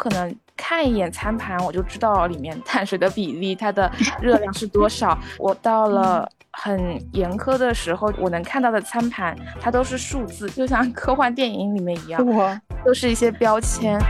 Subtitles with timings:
[0.00, 5.18] 可能看一眼餐盘，我就知道里面碳水的比例，它的热量是多少。
[5.38, 12.26] 我到了很严苛的时候，我能看到的餐盘，它都是数字，就像科幻电影里面一样，
[12.82, 14.00] 都是一些标签。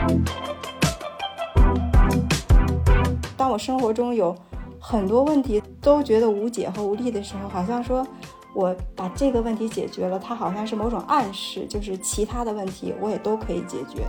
[3.36, 4.32] 当我生活中有
[4.78, 8.06] 很多问题都觉得无解和无力的时候，好像说。
[8.52, 14.02] 我把这个问题解决了，它好像是某种暗示，就是其他的问题我也都可以解决。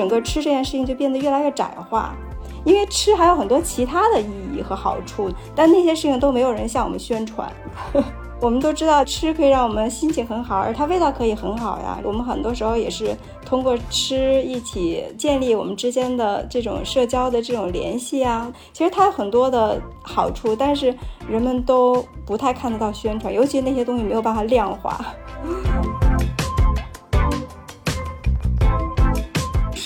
[0.00, 2.14] 整个吃这件事情就变得越来越窄化，
[2.64, 7.52] 因为吃还有很多其他的意义和好处，但那些事情都没有人向我们宣传。
[8.40, 12.00] 我们都知道吃可以让我们心情很好，而它味道可以很好呀。
[12.02, 13.14] 我们很多时候也是
[13.44, 18.50] 通过吃一起建立我们之间的这种社交的这种联系啊。
[18.72, 20.96] 其实它有很多的好处，但是
[21.28, 24.98] 人们都不太看得到宣传，尤其那些东西没有办法量化。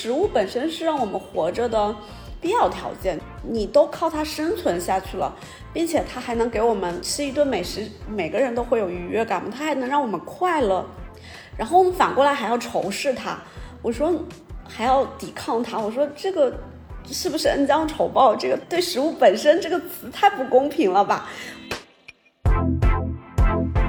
[0.05, 1.97] 食物本身是让我们活着的。
[2.39, 5.35] 必要条件，你都靠它生存下去了，
[5.73, 10.85] 并且它还能给我们吃一顿美食，每个人都会有愉悦感嘛，它还能让我们快乐，
[11.57, 13.39] 然后我们反过来还要仇视它，
[13.81, 14.13] 我说
[14.69, 16.55] 还要抵抗它，我说这个
[17.07, 18.37] 是不是恩将仇报？
[18.37, 21.27] 这个对食物本身这个词太不公平了吧？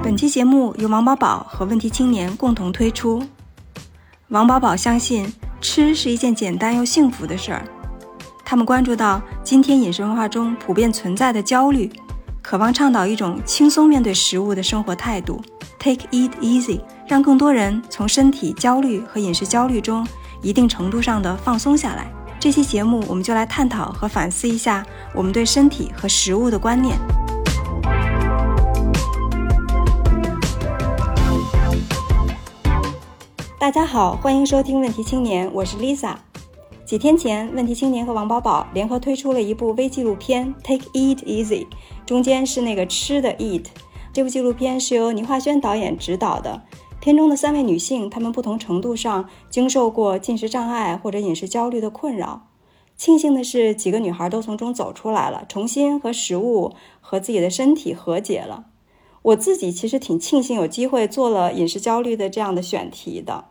[0.02, 3.22] 本期节目由王宝宝和问题青年共同推出。
[4.28, 7.64] 王宝宝相信吃是一件简单又幸福的事儿。
[8.44, 11.90] 他们关注到今天饮食文化中普遍存在的焦虑，
[12.42, 15.42] 渴望倡导一种轻松面对食物的生活态度
[15.78, 20.06] ，Take it easy，让更多人从身体焦虑和饮食焦虑中
[20.42, 22.06] 一定程度上的放松下来。
[22.38, 26.96] 这期节目，我们就来探讨和反思一下我们对身体和食物的观念。
[33.58, 36.14] 大家好，欢迎收听《问题青年》，我是 Lisa。
[36.84, 41.64] 几天前，问题青年和王宝宝联合推出了一部微纪录片《Take It Easy》，
[42.04, 43.64] 中间是那个吃的 Eat。
[44.12, 46.64] 这部纪录片是由倪华轩导演执导的。
[47.00, 52.48] 片中的三位女性，她们不同程度上经受过进食障碍或者饮食焦虑的困扰。
[52.94, 58.66] 庆幸的是，几个女孩都从中走出来了，重新和食物和自己的身体和解了。
[59.26, 63.46] 我自己其实挺庆幸有机会做了饮食焦虑的这样的选题的。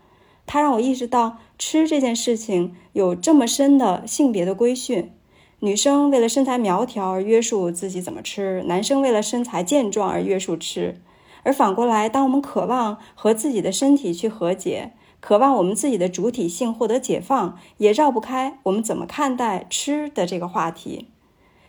[0.46, 5.12] 它让我意识到吃这件事情有这么深的性别的规训：
[5.60, 11.02] 女生为了身材苗条而约束自己怎么吃，男生为了身材健壮而约束吃。
[11.44, 21.10] 而反过来，当我们渴望和自己的身体去和解，渴望我们自己的主体性获得解放，也绕不开我们怎么看待吃的这个话题。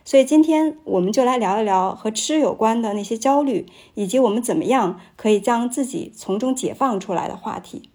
[0.07, 7.89] 所以今天我们就来聊一聊和吃有关的那些焦虑，以及我们怎么样可以将自己从中解放出来的话题。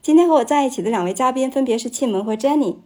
[0.00, 2.76] 今天和我在一起的两位嘉宾分别是庆文和 Jenny。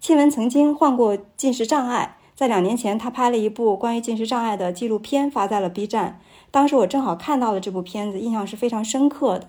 [0.00, 6.18] 庆文曾经患过进食障碍，在两年前，他拍了一部关于进食障碍的纪录片，发在了 B 站。
[6.50, 9.48] 当时我正好看到了这部片子，印象是非常深刻的。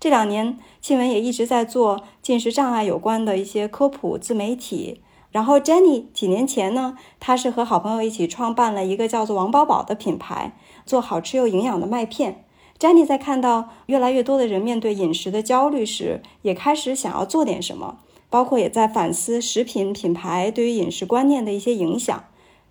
[0.00, 5.02] 这两年，庆文也一直在做进食障碍有关的一些科普自媒体。
[5.32, 10.52] 然后 Jenny 几年前呢，她是和好朋友一起创办了一个叫做王宝宝的品牌，
[10.86, 12.44] 做好吃又营养的麦片。
[12.78, 17.98] Jenny 在看到越来越多的人面对饮食的焦虑时，也开始想要做点什么，
[18.28, 22.24] 包括也在反思食品品牌对于饮食观念的一些影响。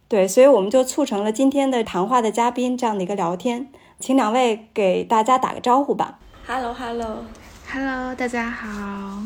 [0.07, 6.19] 对，所以我们就促成了今天的谈话的嘉宾这样的一个聊天，请两位给大家打个招呼吧。
[6.45, 9.23] Hello，Hello，Hello，大家好。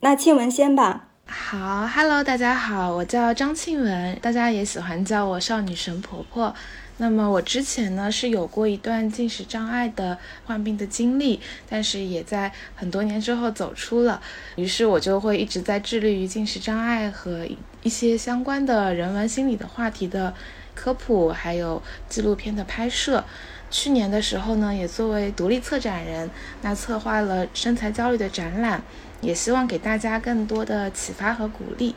[0.00, 1.04] 那庆文先吧。
[1.28, 6.54] 好，Hello，大家好，我叫张庆文，大家也喜欢叫我少女神婆婆。
[6.98, 14.22] 那么我之前呢是有过一段进食障碍的患病的经历，但是也在很多年之后走出了，
[14.54, 17.44] 于是我就会一直在致力于进食障碍和
[17.82, 20.32] 一些相关的人文心理的话题的
[20.76, 23.24] 科普，还有纪录片的拍摄。
[23.68, 26.30] 去年的时候呢，也作为独立策展人，
[26.62, 28.80] 那策划了身材焦虑的展览，
[29.20, 31.94] 也希望给大家更多的启发和鼓励。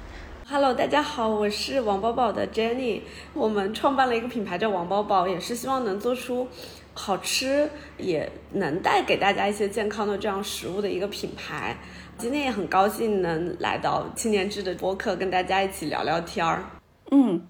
[0.47, 3.01] Hello，大家好，我是王宝宝的 Jenny。
[3.33, 6.47] 我们创办了一个品牌叫王宝宝，也是希望能做出
[6.93, 11.77] 好吃，也能带给大家一些健康的这样食物的一个品牌。
[12.17, 16.63] 今天也很高兴能来到青年志的播客，跟大家一起聊聊天儿。
[17.11, 17.41] 嗯。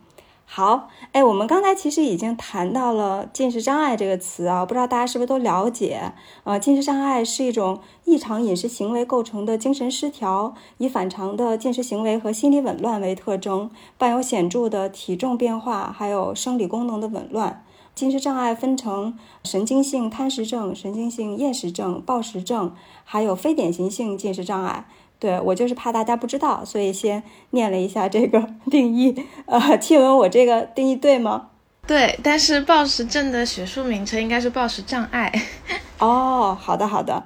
[0.52, 6.12] 好，哎，我们刚才其实已经谈到了进食障碍这个词啊，不知道大家是不是都了解？
[6.44, 13.70] 呃，进食障碍是一种异常饮食行为构成的精神失调，以反常的进食行为和心理紊乱为特征，
[14.00, 17.64] 伴有显著的体重变化，还有生理功能的紊乱。
[17.94, 22.74] 进食障碍分成神经性贪食症、神经性厌食症、暴食症，
[23.04, 24.88] 还有非典型性进食障碍。
[25.20, 29.14] 对我就是怕大家不知道，所以先念了一下这个 定义。
[29.46, 31.50] 呃，听闻，我这个定义对吗？
[31.86, 35.32] 对，但是暴食症的学术名称应该是暴食障碍。
[36.00, 37.26] 哦，好的好的。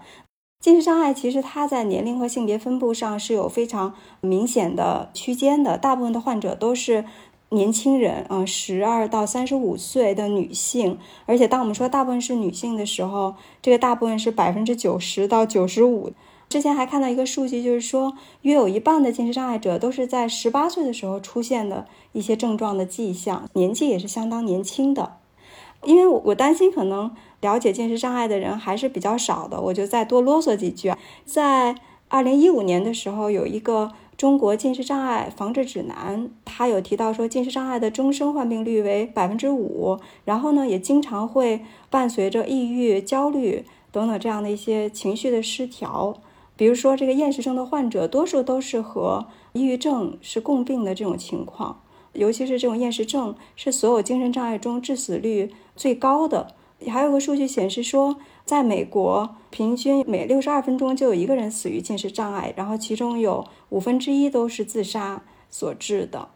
[0.59, 7.05] 进食障碍其实它在年龄和性别分布上是有非常明显的区间的，大部分的患者都是
[7.49, 10.97] 年轻人，嗯，十二到三十五岁的女性。
[11.25, 16.13] 而且当我们说大部分是女性的时候，这个大部分是百分之九十到九十五。
[16.53, 18.13] 之前还看到一个数据，就是说
[18.43, 25.13] 约有一半的近视障碍者都是在十八岁的时候出现的一些症状的迹象，年纪也是相当年轻的。
[25.83, 27.11] 因为我我担心可能。
[27.41, 30.93] 了解近视障碍的人还是比较少的，我就再多啰嗦几句。
[31.25, 31.75] 在
[32.07, 46.15] 二零一五年的时候，有一个中国近视障碍防治指南，它有提到说近视障碍的终生患病率为百分之五，然后呢，也经常会伴随着抑郁、焦虑等等这样的一些情绪的失调。
[46.55, 51.81] 比如说，这个厌食症的患者，多数都是和抑郁症是共病的这种情况，
[52.13, 56.53] 尤其是这种厌食症是所有精神障碍中致死率最高的。
[56.87, 66.27] 还有个数据显示说，在美国，平均每六十二分钟就有一个人死于进食障碍，然后其中有五分之一都是自杀所致的。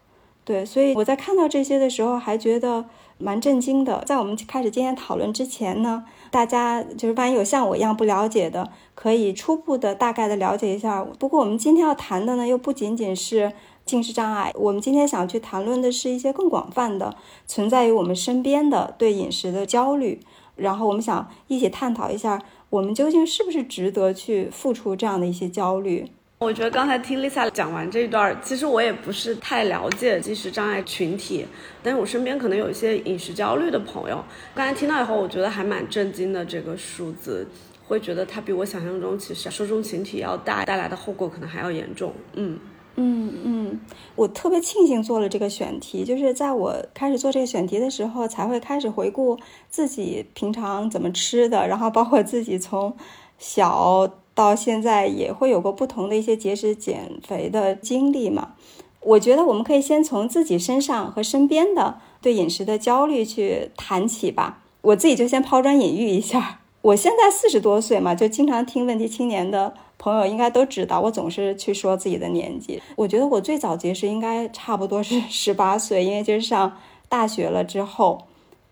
[0.45, 2.85] 对，所以我在看到这些的时候，还觉得
[3.17, 4.03] 蛮震惊的。
[4.05, 11.03] 在我们开始今天讨论之前呢，大家就是万一有像我一样不了解的，可以初步的大概的了解一下。
[11.19, 13.51] 不过我们今天要谈的呢，又不仅仅是
[13.85, 17.15] 近视障碍，我们今天想去谈论的是一些更广泛的
[17.45, 20.19] 存在于我们身边的对饮食的焦虑。
[20.55, 22.41] 然后我们想一起探讨一下，
[22.71, 26.11] 我们究竟是不是值得去付出这样的一些焦虑？
[26.39, 31.43] 我觉得刚才听 Lisa 讲完这一段，其实我也不是太了解进食障碍群体，
[31.81, 34.23] 但是我身边可能有一些饮食焦虑的朋友。
[34.53, 37.47] 刚才听到以后，我觉得还蛮震惊的，这个数字
[37.87, 42.13] 会觉得它比我想象中其实受众群体要大，带来的后果可能还要严重。
[42.33, 42.59] 嗯。
[42.99, 43.79] 嗯嗯，
[44.15, 49.37] 我特别庆幸做了这个选题，就是在我开始做这个选题的时候，才会开始回顾
[49.69, 52.95] 自己平常怎么吃的，然后包括自己从
[53.37, 58.53] 小到现在也会有过不同的一些节食减肥的经历嘛。
[59.01, 64.59] 我觉得我们可以先从自己身上和身边的对饮食的焦虑去谈起吧。
[64.81, 69.73] 我自己就先抛砖引玉一下，我现在四十多岁嘛，就经常听问题青年的。
[69.99, 72.79] 朋友应该都知道，我总是去说自己的年纪。
[72.95, 76.77] 我觉得我最早节食应该差不多是 十八岁，因为就是上
[77.09, 78.25] 大学了之后，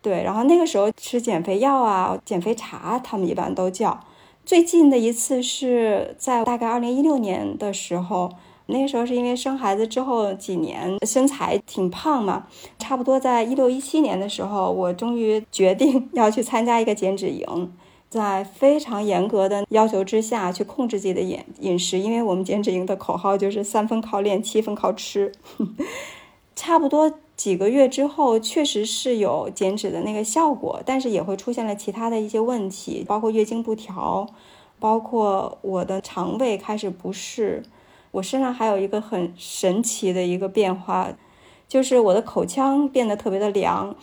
[0.03, 3.99] 对，然后那个时候吃减肥药啊、减肥茶，他们一般都叫。
[4.45, 8.31] 最近的一次是在大概二零一六年的时候，
[8.67, 12.45] 那个时候是因为生孩子之后几年身材挺胖嘛，
[12.77, 17.73] 差不多在一六一七年的时候，我终于决定 要去参加一个减脂营。
[18.07, 25.33] 在非常严格的要求之下去控制自己的饮饮食，因为我们减脂营的口号就是三分靠练，七分靠吃。
[26.55, 34.27] 差不多几个月之后，确实是有减脂的那个效果，但是也会出现了其他的一些问题，包括月经不调，
[34.79, 37.63] 包括我的肠胃开始不适，
[38.11, 41.13] 我身上还有一个很神奇的一个变化，
[41.67, 43.95] 就是我的口腔变得特别的凉。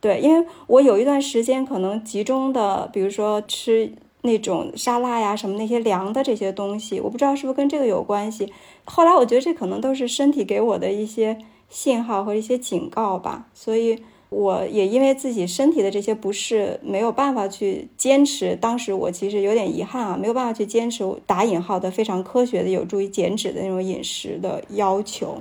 [0.00, 8.52] 对，因为我有一段时间可能集中的，比如说吃那种沙拉呀什么那些凉的这些东西，我不知道是不是跟这个有关系。
[8.84, 11.38] 后来我觉得这可能都是身体给我的一些
[11.72, 13.48] 信号和一些警告吧。
[13.52, 13.98] 所以
[14.28, 18.54] 我也因为自己身体的这些不适，没有办法去坚持。
[18.54, 25.38] 当时我其实有点遗憾啊，没有办法去坚持打引号的非常科学的有助于减脂的那种饮食的要求。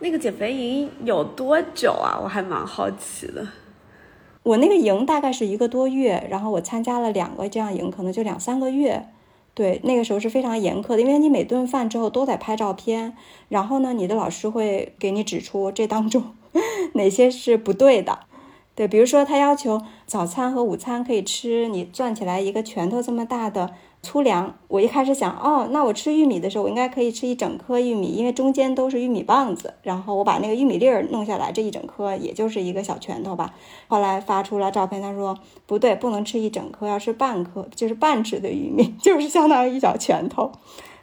[0.00, 2.18] 那个减肥营有多久啊？
[2.20, 3.46] 我还蛮好奇的。
[4.42, 9.06] 我那个营大概是一个多月，然后我参加了两个这样营，可能就两三个月。
[9.54, 13.14] 对，那个时候是非常严苛的，因为你每顿饭之后都得拍照片，
[13.48, 16.34] 然后呢，你的老师会给你指出这当中
[16.94, 18.20] 哪些是不对的。
[18.74, 23.74] 对，比如说他要求早餐和午餐可以吃你攥起来一个拳头这么大的。
[24.04, 29.74] 粗粮，我一开始想，哦，那我吃玉米的时候，我应该可以吃一整颗玉米，因为中间都是玉米棒子。
[29.82, 33.54] 然后我把那个玉米粒儿弄下来，这一整颗也就是一个小拳头吧。
[33.86, 40.50] 后来发出了照片，他说不对，不能吃一整颗，要吃半颗，就是半只的玉米， 就是相当于一小拳头。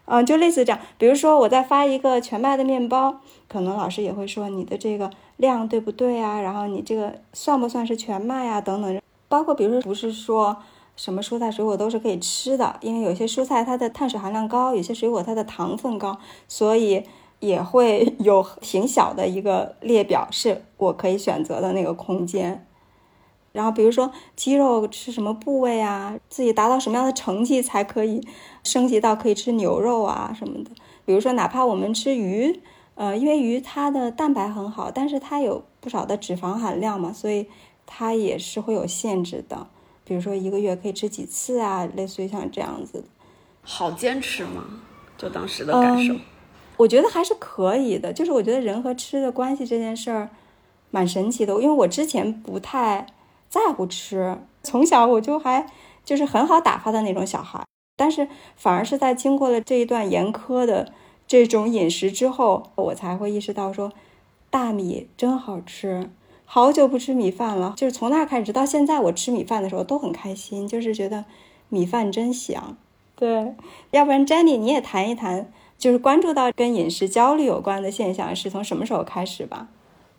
[0.03, 0.79] 嗯，就类似这样。
[0.97, 6.41] 比如说我再发一个全麦的面包，可能老师也会说你的这个量对不对啊？
[6.41, 8.59] 然后你这个算不算是全麦啊？
[8.59, 9.01] 等等。
[9.29, 10.57] 包括比如说不是说。
[10.99, 16.17] 什么蔬菜水果都是可以吃的，因为有些蔬菜它的碳水含量高，有些水果它的糖分高，
[16.49, 17.05] 所以
[17.39, 22.67] 也会 有挺小的一个列表是我可以选择的那个空间。
[23.53, 28.21] 然后比如说鸡肉吃什么部位啊，自己达到什么样的成绩才可以
[28.65, 30.71] 升级到可以吃牛肉啊什么的。
[31.05, 32.59] 比如说，哪怕我们吃鱼，
[32.95, 37.47] 呃，因为鱼它的蛋白很好，但是它有不少的脂肪含量嘛，所以
[37.85, 39.65] 它也是会有限制的。
[40.09, 43.05] 比如说一个月可以吃几次啊，类似于像这样子。
[43.61, 44.65] 好坚持吗？
[45.15, 46.15] 就当时的感受，
[46.77, 48.11] 我觉得还是可以的。
[48.11, 50.29] 就是我觉得人和吃的关系这件事儿，
[50.89, 51.53] 蛮神奇的。
[51.61, 53.05] 因为我之前不太
[53.49, 55.69] 在乎吃，从小我就还
[56.03, 57.63] 就是很好打发的那种小孩。
[57.95, 60.91] 但是反而是在经过了这一段严苛的
[61.27, 63.93] 这种饮食之后，我才会意识到说，
[64.49, 66.09] 大米真好吃。
[66.51, 71.25] 好久不吃米饭了，就是从那开始，直到现在，我吃米饭的时候都很开心，就是觉得
[71.67, 72.75] 米饭真香。
[73.15, 73.53] 对，
[73.91, 79.67] 要不然 Jenny 你也谈一谈，就是关注到跟饮食焦虑有关的现象是从什么时候开始吧？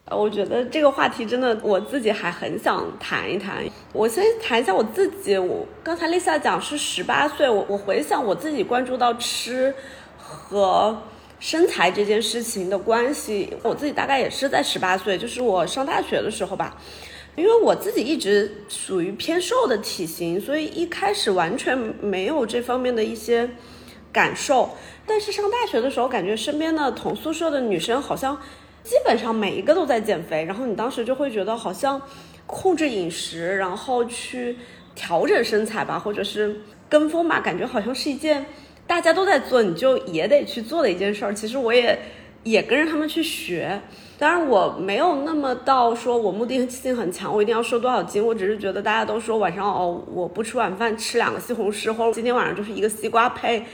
[0.09, 3.65] 我觉得这个话题真的我自己还很想谈一谈。
[3.93, 9.75] 我先谈一下我自己，我刚才 Lisa 讲是十八岁，我我回想我自己关注到吃
[10.17, 10.97] 和。
[11.41, 16.81] 身材这件事情的关系，我自己大概也是在十八岁，就是我上大学的时候吧。
[17.37, 23.49] 因为我自己一直属于偏瘦的体型，所以一开始完全没有这方面的一些
[24.13, 24.71] 感受。
[25.07, 28.39] 但是上大学的时候，感觉身边的同宿舍的女生好像
[28.83, 32.03] 基本上每一个都在减肥，然后你当时就会觉得好像
[32.47, 34.59] 控制饮食，然后去
[34.95, 38.45] 调整身材吧，或者是跟风吧，感觉好像是一件。
[38.91, 41.33] 大家都在做，你就也得去做的一件事儿。
[41.33, 41.97] 其实我也
[42.43, 43.81] 也跟着他们去学，
[44.19, 48.27] 当然我没有那么到说我目的性很强，我一定要瘦多少斤。
[48.27, 53.65] 我只是觉得大家都说晚上哦，我不吃晚饭，吃两个西红柿，或者今天晚上就是一个西瓜配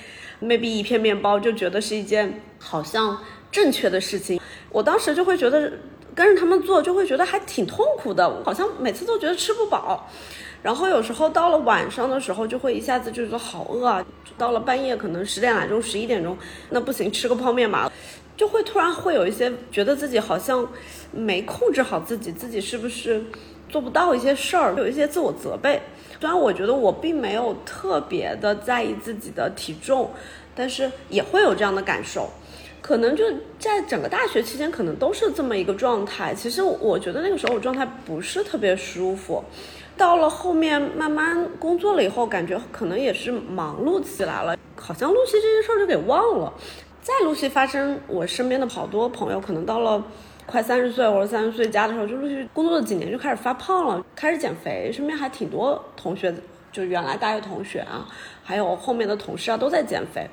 [0.43, 3.19] maybe 一片面包，就觉得是一件好像
[3.51, 4.39] 正确的事情。
[4.69, 5.73] 我当时就会觉得
[6.15, 10.11] 跟着他们做，就会觉得还挺痛苦的，好像每次都觉得吃不饱。
[10.67, 14.05] 然后有时候到了晚上的时候，就会一下子就觉得好饿啊。
[14.37, 16.37] 到了半夜可能十点来钟、十一点钟，
[16.71, 17.89] 那不行，吃个泡面吧，
[18.37, 20.69] 就会突然会有一些觉得自己好像
[21.13, 23.23] 没控制好自己，自己是不是
[23.69, 25.81] 做不到一些事儿，有一些自我责备。
[26.19, 30.11] 虽然我觉得我并没有特别的在意自己的体重，
[30.53, 32.29] 但是也会有这样的感受。
[32.83, 33.25] 可能就
[33.59, 36.35] 在整个大学期间，可能都是这么一个状态。
[36.35, 39.45] 其实我觉得那个时候我状态不是特别舒服。
[39.97, 46.53] 到了后面慢慢工作了以后，感觉可能也是忙碌起来了，好像露西这件事儿就给忘了。
[47.01, 50.05] 再陆续发生，我身边的好多朋友，可能到了
[50.45, 54.91] 快三十岁或者三十岁加的时候，就陆续工作了几年就开始发胖了，开始减肥。
[54.93, 56.35] 身边还挺多同学，
[56.71, 58.07] 就原来大学同学啊，
[58.45, 60.29] 还有后面的同事啊，都在减肥，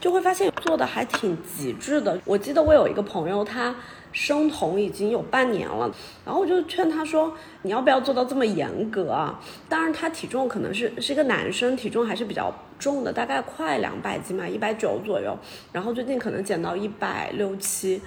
[0.00, 2.18] 就会发现做的还挺极致的。
[2.24, 3.74] 我记得我有一个朋友，他。
[4.14, 5.92] 生酮已经有半年了，
[6.24, 15.36] 然后我就劝他说：“你要不要做到这么严格啊？”当然，他体重可能是是一个男生，体重还是比较重的，大概快两百斤嘛，一百九左右。
[15.72, 18.00] 然后最近可能减到一百六七，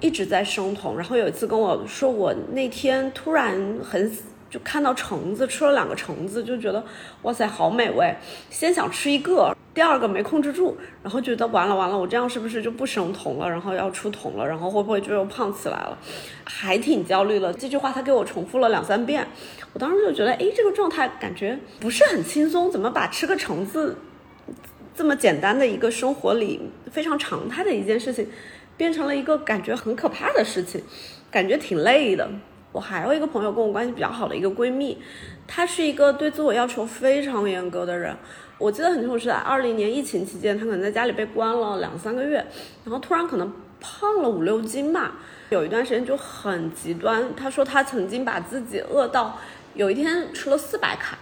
[0.00, 0.96] 一直在生酮。
[0.96, 4.12] 然后有一次跟我说，我那天突然很。
[4.54, 6.80] 就看到橙子，吃了两个橙子，就觉得
[7.22, 8.14] 哇塞，好美味。
[8.50, 13.50] 先想吃一个，第二个没控制住，然后觉得完了完了，我这样是不是就不生酮了？
[13.50, 14.46] 然后要出酮了？
[14.46, 15.98] 然后会不会就又胖起来了？
[16.44, 17.52] 还挺焦虑了。
[17.52, 19.26] 这句话他给我重复了两三遍，
[19.72, 22.70] 我当时就觉得，哎，这个状态感觉不是很轻松。
[22.70, 23.98] 怎么把吃个橙子
[24.94, 26.60] 这么简单的一个生活里
[26.92, 28.28] 非常常态的一件事情，
[28.76, 30.80] 变成了一个感觉很可怕的事情？
[31.28, 32.30] 感觉挺累的。
[32.74, 34.98] 我还有一个朋友跟我关系比较好的一个闺蜜，
[35.46, 38.12] 她是一个对自我要求非常严格的人。
[38.58, 42.44] 我记得很清楚是在二零年疫情期间，她可能在家里被关了两三个月，
[42.84, 45.12] 然后突然可能胖了五六斤吧，
[45.50, 47.24] 有一段时间就很极端。
[47.36, 49.38] 她说她曾经把自己饿到
[49.74, 51.16] 有一天吃了四百卡，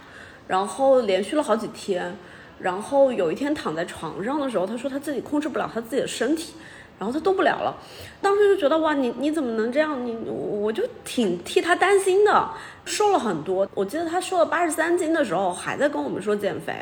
[0.47, 2.17] 然后连续了好几天，
[2.57, 6.55] 然后有一天躺在床上的时候，她说她自己控制不了她自己的身体。
[6.99, 7.75] 然后他动不了了，
[8.21, 10.05] 当时就觉得哇，你你怎么能这样？
[10.05, 12.49] 你我就挺替他担心的，
[12.85, 13.67] 瘦了很多。
[13.73, 16.73] 我记得他瘦了八十三斤的时候，还在跟我们说减肥。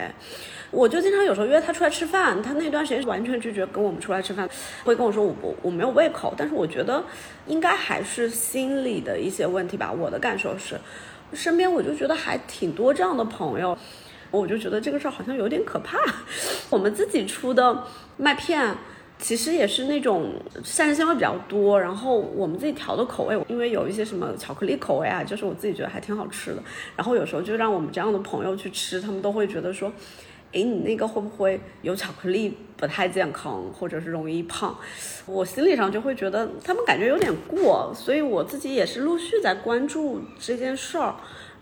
[0.69, 4.47] 我就经常有时候约他出来吃饭，他那段时间完全拒绝跟我们出来吃饭，
[4.83, 6.33] 会跟我说我我我没有胃口。
[6.37, 7.03] 但是我觉得
[7.47, 9.91] 应该还是心理的一些问题吧。
[9.91, 10.79] 我的感受是，
[11.33, 13.75] 身边我就觉得还挺多这样的朋友，
[14.29, 15.97] 我就觉得这个事儿好像有点可怕。
[16.69, 17.83] 我们自己出的
[18.17, 18.75] 麦片。
[19.21, 26.63] 其实也是那种膳食纤维比较多，然后我们自己调的口味，因为有一些什么巧克力口味啊，就是我自己觉得还挺好吃的。
[26.97, 29.89] 然后有时候就让我们这样的朋友去吃，他们都会觉得说，
[30.51, 34.75] 哎，你那个会不会有巧克力不太健康，或者是容易胖？
[35.27, 41.13] 我心理上就会觉得他们感觉有点过，所以我自己也是陆续在关注这件事儿。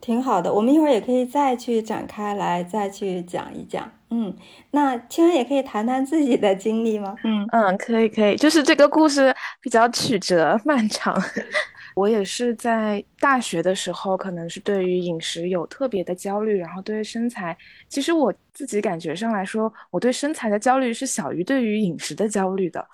[0.01, 3.89] 挺好的，我们一会儿也可以再去展开来，再去讲一讲。
[4.12, 4.36] 嗯，
[4.72, 7.15] 那青恩也可以谈谈自己的经历吗？
[7.24, 11.15] 嗯嗯，可以可以，就是这个故事比较曲折漫长。
[11.96, 17.56] 我也是在大学的时候，可能是对于饮食有特别的焦虑，然后对身材，
[17.88, 22.88] 其实我自己感觉上来说，我对身材的焦虑是小于对于饮食的焦虑的，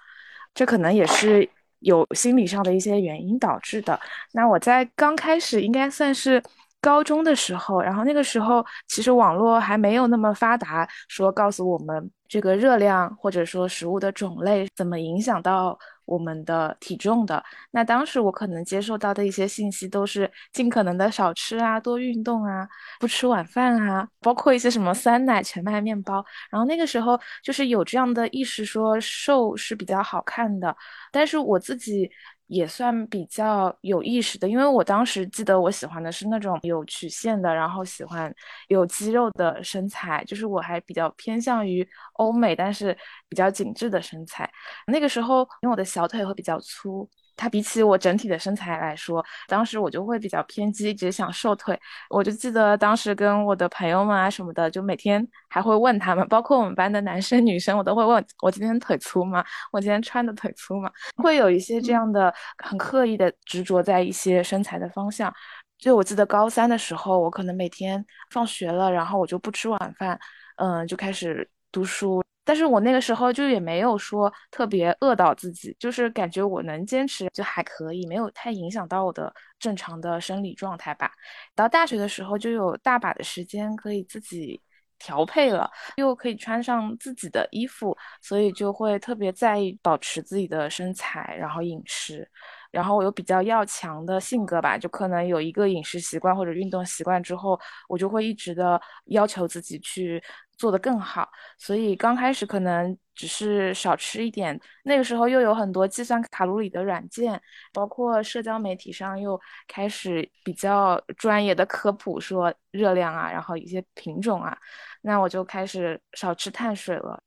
[0.53, 1.47] 这可能也是
[1.79, 3.97] 有心理上的一些原因导致的。
[4.33, 6.41] 那我在刚开始应该算是
[6.89, 15.77] 高中的时候，然后那个时候其实网络还没有那么发达，说告诉我们这个热量或者说食物的种类怎么影响到。
[16.07, 22.67] 我们的体重的，那当时我可能接受到的一些信息都是尽可能的少吃啊，多运动啊，
[22.99, 26.23] 不吃晚饭啊，包括一些什么酸奶、全麦面包。
[26.51, 30.75] 然后那个时候就是有这样的意识，说瘦是比较好看的，
[31.11, 32.11] 但是我自己。
[32.47, 38.33] 也算比较有意识的，因为我当时记得我喜欢的是那种有曲线的，然后喜欢
[38.67, 42.97] 有肌肉的身材，就是我还比较偏向于欧美，但是
[43.27, 44.49] 比较紧致的身材。
[44.87, 47.09] 那个时候，因为我的小腿会比较粗。
[47.35, 51.79] 它比起我整体的身材来说，当时我就会比较偏激，一直想瘦腿。
[52.09, 59.43] 我就记得当时跟我的朋友们啊什么的，就每天还会问他们，包括我们班的男生 女生，我都会问我今天腿粗吗？
[59.71, 60.89] 我今天穿的腿粗吗？
[61.17, 65.33] 会有一些这样的很刻意的执着在一些身材的方向。
[65.77, 70.17] 就我记得高三的时候，我可能每天放学了，然后我就不吃晚饭，
[70.55, 72.23] 嗯，就开始读书。
[72.45, 81.11] 但是我那个时候就也没有说特别饿到自己，就是感觉我能坚持就还可以，没有太影响到我的正常的生理状态吧。
[81.55, 84.61] 到大学的时候就有大把的时间可以自己
[84.99, 92.29] 调配了，又可以穿上自己的衣服，所以就会特别在意保持自己的身材，然后饮食。
[92.75, 100.21] 然后我有比较要强的性格吧，就可能有一个饮食习惯或者运动习惯之后，我就会一直的要求自己去。
[100.57, 104.57] 做得更好，所以刚开始可能只是少吃一点。
[104.85, 107.41] 那个时候又有很多计算卡路里的软件，
[107.73, 114.57] 包括社交媒体上又开始比较专业的科普，说热量啊，然后一些品种啊，
[115.01, 117.21] 那我就开始少吃碳水了。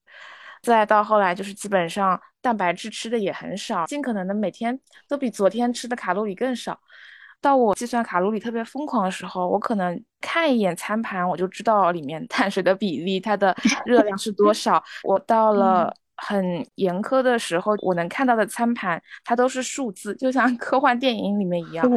[0.63, 6.79] 再到后来就是基本上蛋白质吃的也很少，尽可能的每天都比昨天吃的卡路里更少。
[7.41, 14.83] 到我计算卡路里特别疯狂的时候，我可能看一眼餐盘，我就知道里面碳水的比例，它的热量是多少。
[15.05, 16.45] 我到了很
[16.75, 21.89] 严苛的时候，我能看到的餐盘，它都是数字，就像科幻电影里面一样，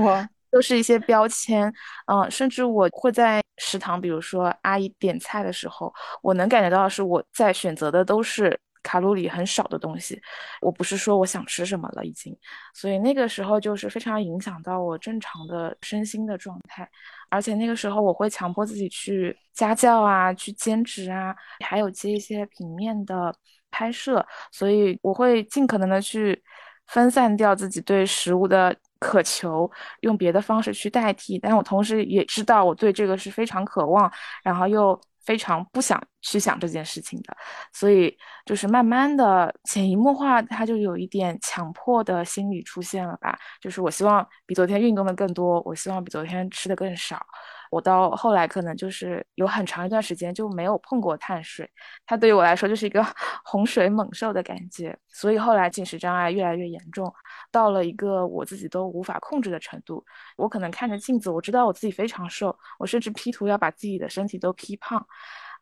[0.52, 1.74] 都是一些标签。
[2.08, 8.60] 嗯，甚至我会在食堂，比如说阿姨点菜的时候，我能感觉到是我在选择的都是。
[8.84, 10.20] 卡路里很少的东西，
[10.60, 12.36] 我不是说我想吃什么了已经，
[12.74, 16.90] 所以那个时候就是非常影响到我正常的身心的状态，
[17.30, 23.32] 而且那个时候我会强迫自己去家教啊，去兼职啊，还有接一些平面的
[23.70, 26.42] 拍摄，所以我会尽可能的去
[26.88, 34.10] 分散掉自己对食物的渴求，用别的方式去代替，但我同时也知道我对这个是非常渴望，
[34.44, 34.98] 然后又。
[35.24, 37.38] 非常不想去想这件事情的，
[37.72, 38.12] 所以
[38.44, 43.38] 就是慢慢的潜移默化，他就有一点强迫的心理出现了吧。
[43.62, 47.24] 就是我希望比昨天运动的更多，我希望比昨天吃的更少。
[47.72, 51.68] 我到后来可能就是有很长一段时间就没有碰过碳水，
[52.06, 53.02] 它对于我来说就是一个
[53.46, 54.96] 洪水猛兽的感觉。
[55.08, 57.12] 所以后来进食障碍越来越严重，
[57.50, 60.04] 到了一个我自己都无法控制的程度。
[60.36, 65.04] 我可能看着镜子，我知道我自己非常瘦，我甚至 P 图要把自己的身体都 P 胖。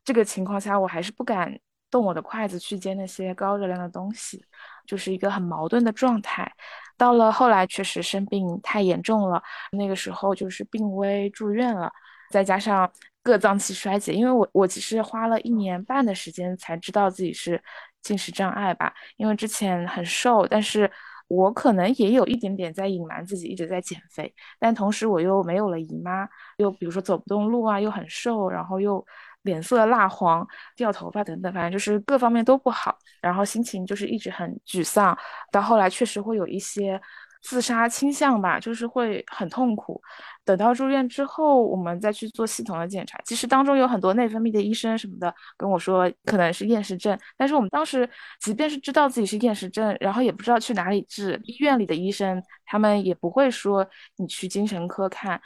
[0.03, 1.59] 这个情况下，我还是不敢
[1.91, 4.43] 动我的筷子去接那些高热量的东西，
[4.89, 6.51] 就是一个很矛盾的状态。
[6.97, 11.91] 到了后来，确实生病太严重了，那个时候就是病危住院了，
[12.31, 17.61] 再加上各脏器衰竭，因为我我其实花了一年半的时间才知道自己是
[18.01, 20.91] 进食障碍吧，因为之前很瘦，但是
[21.27, 29.05] 我可能也有一点点在隐瞒自己，一直在减肥，但同时我又没有了姨妈，又比如说走不动路啊，又很瘦，然后又。
[29.43, 35.17] 脸色蜡黄、掉头发等等，反正就是各方面都不好，然后心情就是一直很沮丧。
[35.51, 36.99] 到后来确实会有一些
[37.41, 40.01] 自杀倾向吧，就是会很痛苦。
[40.43, 48.07] 等到住院之后，我们再去做系统的检查，其实当中有很多内分泌的医生什么的跟我说可能是厌食症，但是我们当时
[48.41, 55.39] 即便是知道自己是厌食症，然后也不知道去哪里治，医院里的医生他们也不会说你去精神科看，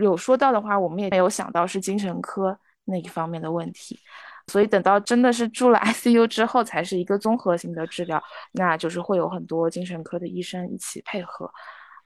[0.00, 2.56] 有说到的话，我们也没有想到是精神科。
[2.84, 3.98] 那一方面的问题，
[4.48, 11.50] 所以等到真的是住了 ICU 之后，才是一个综合性的治疗，那就是会有很多精神科的医生一起配合。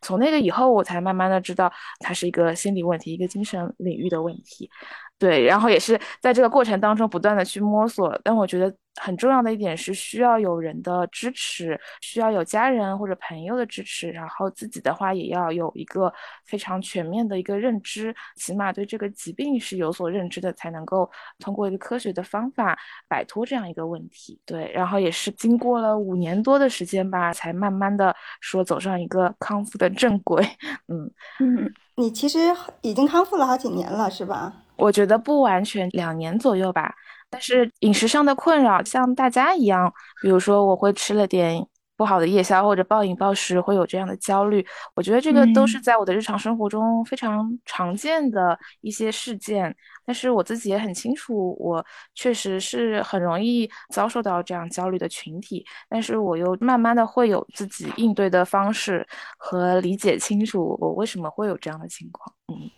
[0.03, 4.71] 从那个以后，我才慢慢的知道，它是一个心理问题，一个精神领域的问题。
[5.19, 16.13] 对，然后也是在这个过程当中不断的去摸索，但我觉得很重要的一点是需要有人的支持，需要有家人或者朋友的支持，然后自己的话也要有一个
[16.45, 24.39] 非常全面的一个认知，起码对这个疾病是有所认知的，才能够通过一个科学的方法摆脱这样一个问题。
[24.45, 30.47] 对，然后也是经过了五年多的时间吧，才慢慢的说走上一个康复的正轨。
[30.89, 32.39] 嗯嗯，你其实
[32.83, 34.65] 已经康复了好几年了，是吧？
[34.77, 36.95] 我觉得不完全两年左右吧，
[37.31, 44.65] 但是饮食上的困扰像大家一样，比如说我会吃了点不好的夜宵或者暴饮暴食，会有这样的焦虑。
[44.95, 51.83] 我觉得这个都是在我的日常生活中非常常见的一些事件，但是我自己也很清楚，我
[52.15, 59.07] 确实是很容易遭受到这样焦虑的群体，但是我又慢慢的会有自己应对的方式
[59.39, 62.35] 和理解清楚我为什么会有这样的情况。
[62.49, 62.71] 嗯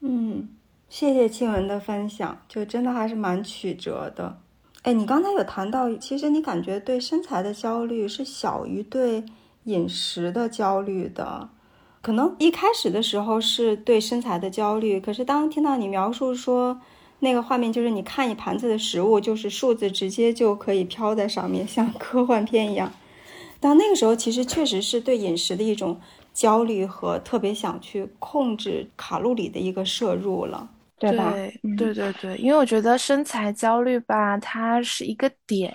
[0.00, 0.57] 嗯。
[0.88, 4.38] 谢谢庆文的分享，就真的还是蛮曲折的。
[4.82, 9.24] 哎，你刚才有谈到，其实你感觉对身材的焦虑是小于对
[9.64, 11.50] 饮食的焦虑的。
[12.00, 16.80] 可能一开始的时候是对身材的焦虑，可是当听到你描述说
[17.18, 22.92] 那个画面，就是你看一盘子的食物，就是数字直接就可以飘在上面， 像科幻片一样。
[23.60, 26.00] 到那个时候，其实确实是对饮食的一种
[26.32, 30.70] 焦虑和特别想去控制卡路里的一个摄入了。
[30.98, 31.32] 对吧？
[31.76, 35.72] 对对对，因为我觉得身材焦虑吧，它是一个点，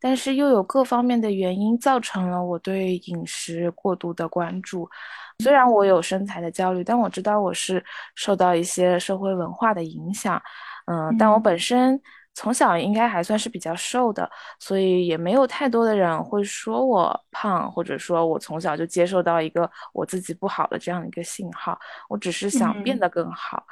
[0.00, 4.88] 但是又有各方面的原因造成了我对饮食过度的关注。
[5.40, 10.40] 虽然我有身材的焦虑，但我知道我是受到一些社会文化的影响。
[10.86, 12.00] 嗯，但我本身
[12.34, 21.76] 从小应该还算是比较瘦的，所以也没有太多的人会说我胖，或者说我从小就接受到一个我自己不好的这样的一个信号。
[22.08, 23.64] 我只是想变得更好。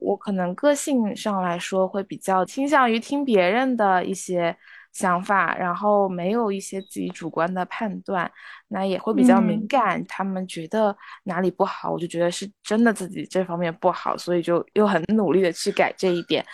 [0.00, 4.56] 我可能个性上来说会比较倾向于听别人的一些
[4.92, 8.30] 想法，然后没有一些自己主观的判断，
[8.68, 10.04] 那也会比较敏感。
[10.06, 16.44] 他们觉得哪里不好，我就觉得是真的自己这方面不好，所以就又很努力的去改这一点。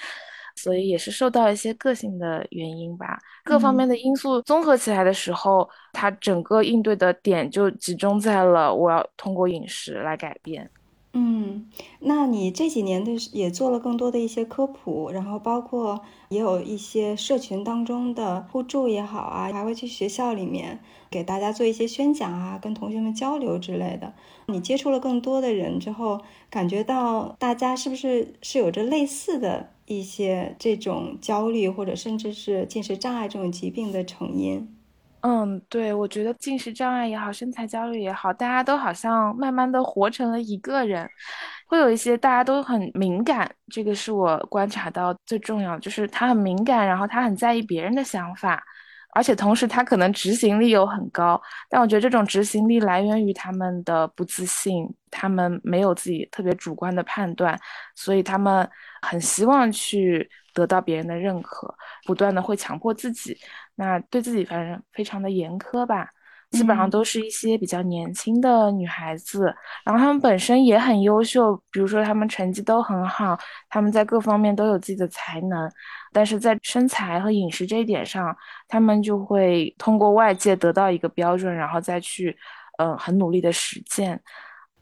[0.56, 10.70] 所以也是受到一些个性的原因吧，各方面的因素综合起来的时候，他整个应对的点就集中在了我要通过饮食来改变。
[11.16, 24.12] 嗯，那你这几年的也做了更多的一些科普，然后包括也有一些社群当中的互助也好啊，还会去学校里面给大家做一些宣讲啊，跟同学们交流之类的。
[24.48, 34.73] 你接触了更多的人之后，感觉到大家是不是是有着类似的一些这种焦虑，或者甚至是进食障碍这种疾病的成因？
[35.26, 41.08] 嗯，对，我觉得进食障碍也好，身材焦虑也好，大家都好像慢慢的活成了一个人，
[41.66, 48.62] 会有一些大家都很敏感，这个是我观察到最重要的，就是他很敏感，然后他很在意别人的想法，
[49.14, 57.58] 而且同时他可能执行力又很高，但我觉得这种执行力来源于他们的不自信，他们没有自己特别主观的判断，
[57.94, 58.68] 所以他们
[59.00, 61.74] 很希望去得到别人的认可，
[62.06, 63.36] 不断的会强迫自己。
[63.74, 66.08] 那对自己反正非常的严苛吧，
[66.52, 69.52] 基本上都是一些比较年轻的女孩子，
[69.84, 73.36] 然后她们本身也很优秀，比如说她们成绩都很好，
[73.68, 75.68] 她们在各方面都有自己的才能，
[76.12, 78.34] 但是在身材和饮食这一点上，
[78.68, 82.36] 她们就会通过外界得到一个标准，然后再去，
[82.78, 84.22] 呃，很努力的实践。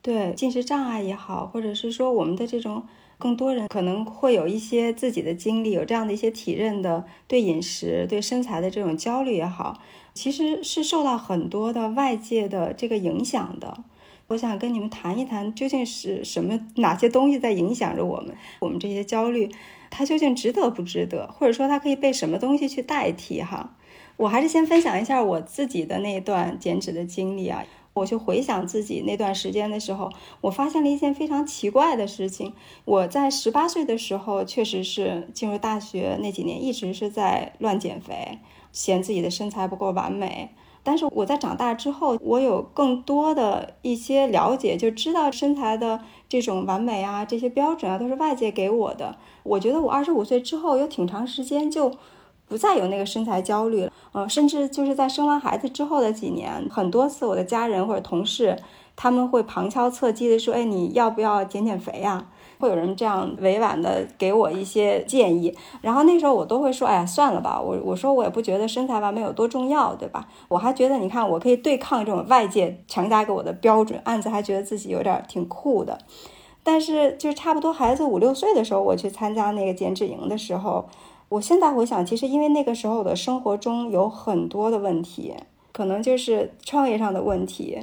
[0.02, 2.86] 对，进食障碍也好，或者是说我们的这种。
[3.22, 9.80] 更多人可能会有一些自己的经历，有这样的一些体认的，对饮食、对身材的这种焦虑也好，
[10.12, 13.84] 其实是受到很多的外界的这个影响的。
[14.26, 18.34] 我想跟你们谈一谈，究竟是什么、哪些东西在影响着我们？
[18.58, 19.48] 我们这些焦虑，
[19.88, 21.30] 它究竟值得不值得？
[21.30, 23.40] 或者说它可以被什么东西去代替？
[23.40, 23.76] 哈，
[24.16, 27.64] 我还是先分享一下我自己的那段减脂的经历啊。
[27.94, 32.54] 我就回想自己那段时间的时候，我发现了一件非常奇怪的事情。
[32.84, 38.38] 我在十八岁的时候，确实是进入大学那几年，一直是在乱减肥，
[38.72, 40.50] 嫌自己的身材不够完美。
[40.82, 49.16] 但是我在长大之后，我有更多的一些了解，就知道身材的这种完美啊，这些标准啊，都是外界给我的。
[49.42, 51.92] 我觉得我二十五岁之后，有挺长时间就。
[52.52, 58.54] 不再有那个身材焦虑了，呃，甚至就是在生完孩子之后的几年，很多次我的家人或者同事，
[58.94, 62.26] 他们会旁敲侧击的说：“哎，你要不要减减肥呀？”
[62.60, 70.28] 会有人这样委婉的给我一些建议，然后那时候我都会说，哎呀，算了吧，我我说我也不觉得身材完美有多重要，对吧？
[70.48, 75.96] 我还觉得，你看，我可以对抗这种外界强加给我的标准，暗自还觉得自己有点挺酷的。
[76.62, 80.86] 但是，就差不多孩子五六岁的时候，我去参加那个减脂营的时候，
[81.32, 85.32] 我现在回想，其实因为那个时候的生活中有很多的问题，
[85.72, 87.78] 可能就是创业上的问题。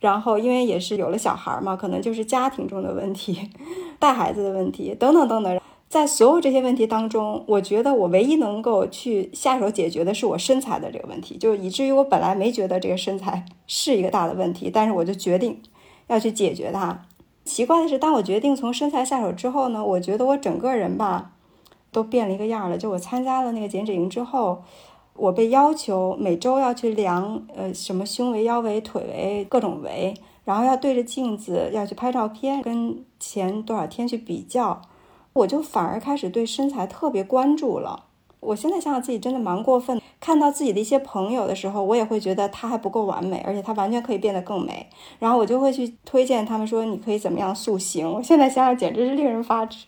[0.00, 3.50] 然后，因为也是有了小孩嘛，可能就是家庭中的问题，
[4.00, 5.60] 带孩子的问题等等等等。
[5.88, 15.60] 在所有这些问题当中，我觉得我唯一能够去下手解决的是我身材的这个问题，就以至于我本来没觉得这个身材 是一个大的问题，但是我就决定
[16.08, 17.04] 要去解决它。
[17.44, 21.32] 奇怪的是，当我决定从身材下手之后呢，我觉得我整个人吧
[21.92, 22.78] 都变了一个样了。
[22.78, 24.62] 就我参加了那个减脂营之后。
[25.20, 34.80] 我被要求每周要去量，呃，什么胸围、腰围、腿围各种围，然后要对着镜子要去拍照片，跟前多少天去比较，
[35.32, 38.04] 我就反而开始对身材特别关注了。
[38.38, 48.08] 我现在想想自己真的蛮过分，看到自己的一些朋友的时候，我也会觉得他还不够完美，而且他完全可以变得更美，然后我就会去推荐他们说你可以怎么样塑形。
[48.08, 49.86] 我现在想想简直是令人发指，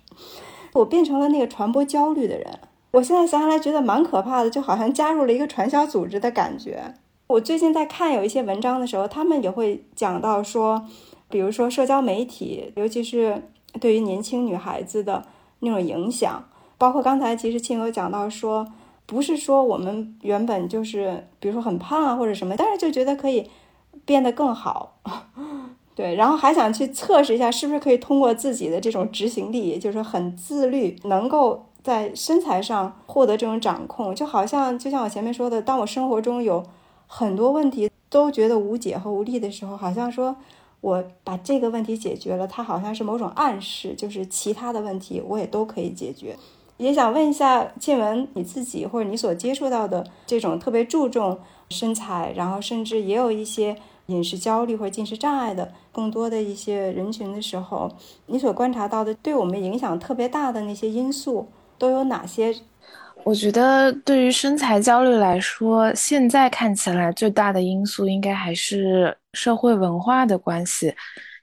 [0.72, 2.58] 我变成了那个传播焦虑的人。
[2.92, 6.94] 我现在想起来觉得蛮可怕的，就好像加入了一个传销组织的感觉。
[7.28, 10.84] 我最近在看有一些文章的时候，他们也会讲到说，
[11.28, 13.42] 比如说社交媒体，尤其是
[13.80, 15.24] 对于年轻女孩子的
[15.60, 16.44] 那种影响，
[16.76, 18.66] 包括刚才其实亲友讲到说，
[19.06, 23.48] 不是说我们原本就是比如说很胖啊或者什么，但是就觉得可以
[24.04, 24.96] 变得更好，
[25.94, 31.66] 对，然后还想去测试一下是不是可以通过自己的这种执行力，就是很自律，能够。
[31.82, 36.62] 在身材上获得这种掌控，就好像就像我前面说的，当我生活中有
[37.06, 40.36] 很多问题都觉得无解和无力的时候，好像说
[40.82, 46.36] 我把这个问题解决了，它好像是某种暗示，就是其他的问题我也都可以解决。
[46.80, 51.38] 也想问一下静文，你自己或者你所接触到的这种特别注重
[51.68, 57.90] 身材，然后甚至也有一些饮食焦虑或者进食障碍的更多的一些人群的时候，
[58.26, 61.48] 你所观察到的对我们影响特别大的那些因素。
[61.78, 62.54] 都有哪些？
[63.24, 70.94] 我觉得对于身材焦虑来说，现在看起来最大的因素应该还是社会文化的关系。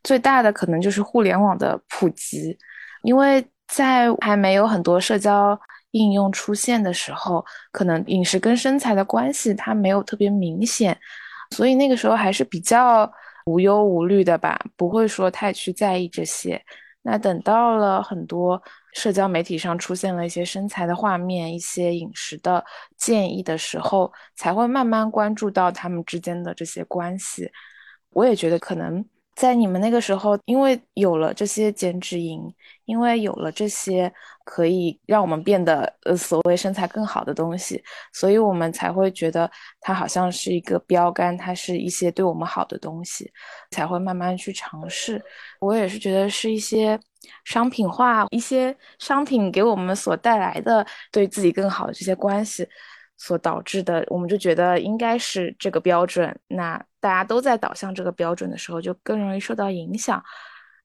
[0.04, 2.56] 最大的可能就是互联网的普及，
[3.02, 5.60] 因为在还没有很多社交
[5.92, 10.98] 应用出现的时候，可能饮食跟身材的关系它没有特别明显，
[11.52, 13.12] 所以那个时候还是比较
[13.46, 16.62] 无忧无虑的吧，不会说太去在意这些。
[17.02, 18.62] 那等到了很多。
[18.94, 22.66] 社交媒体上出现了一些身材的画面、一些饮食的
[22.98, 27.48] 建议的时候，才会慢慢关注到他们之间的这些关系。
[28.10, 29.06] 我也觉得，可能
[29.38, 32.52] 在你们那个时候，因为有了这些减脂营，
[32.86, 34.12] 因为有了这些
[34.44, 43.32] 可以让我们变得呃所谓身材更好的东西，所以我们才会觉得它好像是一个标杆，它是一些对我们好的东西，
[43.70, 45.24] 才会慢慢去尝试。
[45.60, 47.00] 我也是觉得是一些。
[47.44, 52.66] 商品化一些商品给我们所带来的对自己更好的这些关系，
[53.18, 56.34] 所导致的，我们就觉得应该是这个标准。
[56.48, 60.24] 那大家都在导向这个标准的时候，就更容易受到影响。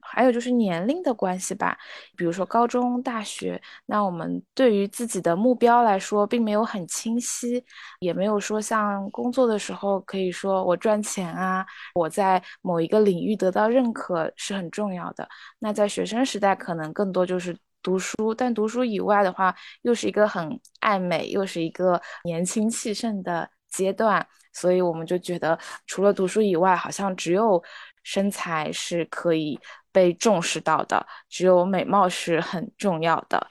[0.05, 1.79] 还有就是年龄的关系吧，
[2.16, 7.64] 比如说高中、大学，那我们对于自己的目标来说，并没有很清晰，
[8.01, 15.27] 也没有说像工作的时候可以说我赚钱啊，我在某一个领域得到认可是很重要的。
[15.61, 27.62] 那在学生时代，可能更多就是读书，但读书以外的话，又是一个很爱美，又是一个年轻气盛的阶段，所以我们就觉得，除了读书以外，好像只有
[28.03, 29.59] 身材是可以。
[29.95, 33.47] 被重视到的，只有美貌是很重要的。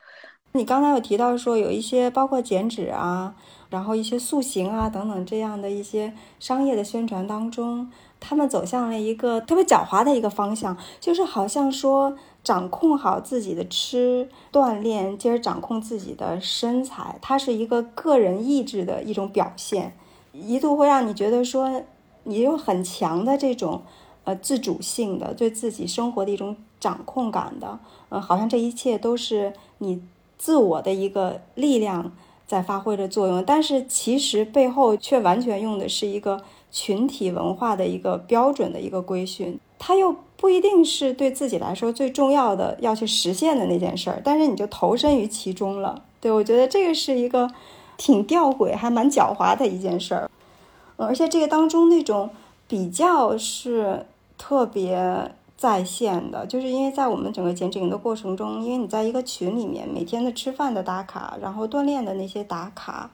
[0.54, 3.36] 你刚才有提到说，有一些包括减脂啊，
[3.70, 19.96] 然后一些塑形啊等等这样的一些商业的宣传当中，他们走向了一个特别狡猾的一个方向，就是好像说掌控好自己的吃、锻炼，接着掌控自己的身材，它是一个个人意志的一种表现，
[20.34, 21.84] 一度会让你觉得说，
[22.24, 23.82] 你有很强的这种。
[24.24, 30.00] 呃，自主性的对自己生活的一种掌控感的，嗯，好像这一切都是你
[30.38, 32.12] 自我的一个力量
[32.46, 46.04] 在发挥着作用，但是其实背后却完全用的是一个群体文化的一个标准的一个规训，它又不一定是对自己来说最重要的要去实现的那件事儿，但是你就投身于其中了。
[46.20, 47.50] 对我觉得这个是一个
[48.02, 50.28] 挺吊诡还蛮狡猾的一件事儿，
[50.98, 52.32] 而且这个当中那种
[52.68, 54.08] 比较是。
[54.44, 63.12] 特别在线的，就是因为在我们整个减脂营的过程中，因为你在一个群里面，每天的吃饭的打卡，然后锻炼的那些打卡。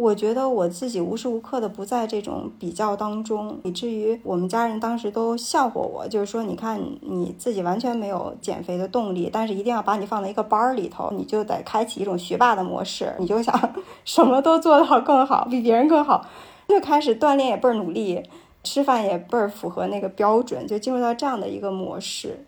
[0.00, 13.54] 我觉得我自己无时无刻的不在这种比较当中，以至于我们家人当时都笑话我，就是说，你看你自己完全没有减肥的动力，但是一定要把你放在一个班儿里头，你就得开启一种学霸的模式，你就想
[14.06, 16.24] 什么都做到更好，比别人更好，
[16.66, 18.22] 就开始锻炼也倍儿努力，
[18.64, 22.46] 吃饭也倍儿符合那个标准，就进入到这样的一个模式。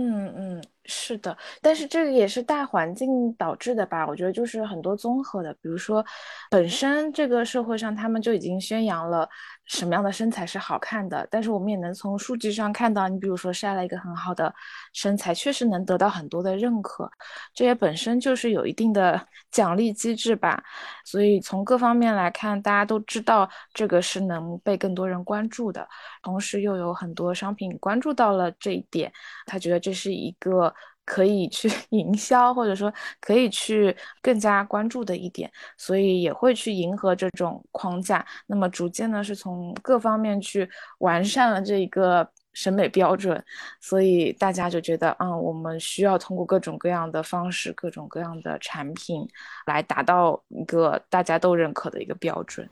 [0.00, 0.64] 嗯嗯。
[0.92, 4.04] 是的，但是这个也是大环境导致的吧？
[4.06, 6.04] 我觉得就是很多综合的，比如说，
[6.50, 9.28] 本身这个社会上他们就已经宣扬了
[9.70, 14.52] 什么样的身材是好看的，但是我们也能从数据上看到，你比如说晒了一个很好的
[14.92, 17.08] 身材，确实能得到很多的认可，
[17.54, 20.60] 这也本身就是有一定的奖励机制吧。
[21.04, 25.86] 所以从各方面来看，大家都知道这个是能被更多人关注的，
[26.20, 29.12] 同时又有很多商品关注到了这一点，
[29.46, 30.74] 他觉得这是一个。
[31.10, 38.24] 可以去 营销，或者说可以去更加关注的一点，所以也会去迎合这种框架。
[38.46, 40.68] 那么逐渐呢，是从各方面去
[40.98, 43.42] 完善了这一个审美标准，
[43.80, 49.26] 所以大家就觉得，嗯，我们需要通过各种各样的方式、各种各样的产品
[49.66, 52.70] 来达到一个大家都认可的一个标准。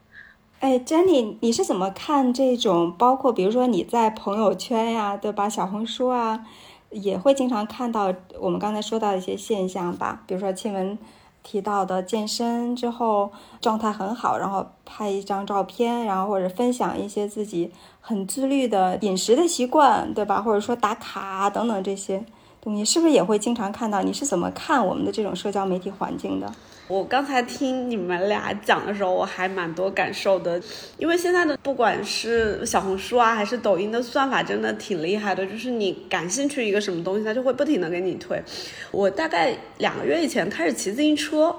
[0.61, 2.95] 哎，Jenny，你是怎么看这种？
[2.97, 5.49] 包括比如说你在朋友圈呀，对吧？
[5.49, 6.47] 小红书啊。
[6.91, 10.99] 也会经常看到我们刚才说到的一些现象吧，比如说亲文
[11.43, 17.71] 提到的健身之后状态很好，然后拍一张照片，然后或者分享一些自己
[18.01, 20.43] 很自律的饮食的习惯，对吧？
[20.43, 22.25] 或者说打卡等等这些
[22.61, 24.03] 东西，是不是也会经常看到？
[24.03, 26.53] 你是怎么看我们的这种社交媒体环境的？
[26.89, 30.59] 我刚才听你们俩讲的时候，我还蛮多感受的，
[30.97, 35.45] 因为现在的不管是小红书啊，还是抖音的算法，真的挺厉害的。
[35.45, 38.43] 就是你感兴趣一个什么东西，它就会不停的给你推。
[38.91, 41.55] 我大概两个月以前开始骑自行车，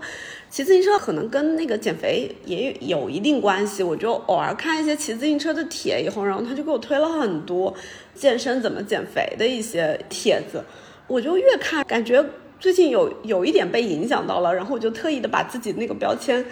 [0.49, 3.83] 骑自行车可能跟那个减肥也有一定关系。
[3.83, 7.71] 我就偶尔看一些骑自行车的帖，以后然后他就给我推了很多
[8.15, 10.63] 健身怎么减肥的一些帖子，
[11.05, 12.25] 我就越看感觉。
[12.59, 16.45] 最近有有一点被影响到了，然后我就特意的把自己那个标签，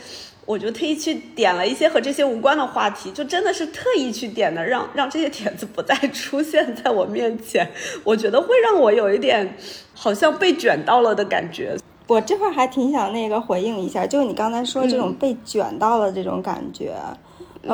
[0.45, 7.69] 我就特意去点了一些和这些无关的话题，就真的是特意去点的，让让这些帖子不再出现在我面前。
[8.05, 9.57] 我觉得会让我有一点
[9.93, 11.75] 好像被卷到了的感觉。
[12.07, 16.93] 我这块还挺想那个回应一下，就是你刚才说这种被卷到了这种感觉。
[16.95, 17.17] 嗯，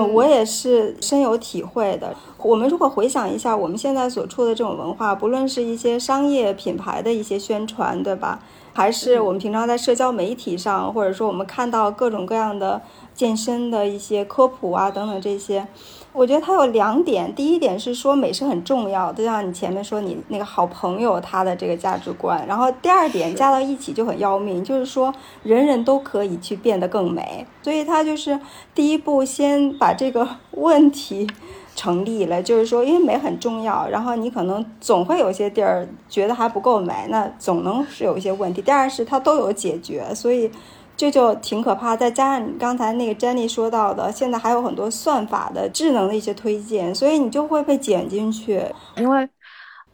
[0.02, 2.16] 我也是深有体会的。
[2.38, 8.40] 我们如果回想一下，我们现在所处的这种文化，不论是一些商业品牌的一些宣传，对吧？
[8.74, 12.82] 还是我们平常在社交媒体上，或者说我们看到各种各样的
[13.14, 15.68] 健身的一些科普啊等等这些。
[16.14, 28.40] 我觉得它有两点，第一点是说美是很重要，就像你前面说你那个好朋友他的这个价值观，然后第二点加到一起就很要命，就是说人人都可以去变得更美，所以他就是
[28.76, 31.28] 第一步先把这个问题
[31.76, 38.62] 成立了，就是说因为美很重要，然后你可能总会有些地儿觉得还不够美，那总能是有一些问题。
[38.62, 40.52] 第二是它都有解决，所以。
[40.96, 48.62] 这就挺可怕，再加上你刚才那个 Jenny 说到的，现在还有很多算法的智能的一些推荐，所以你就会被剪进去。
[48.98, 49.28] 因为，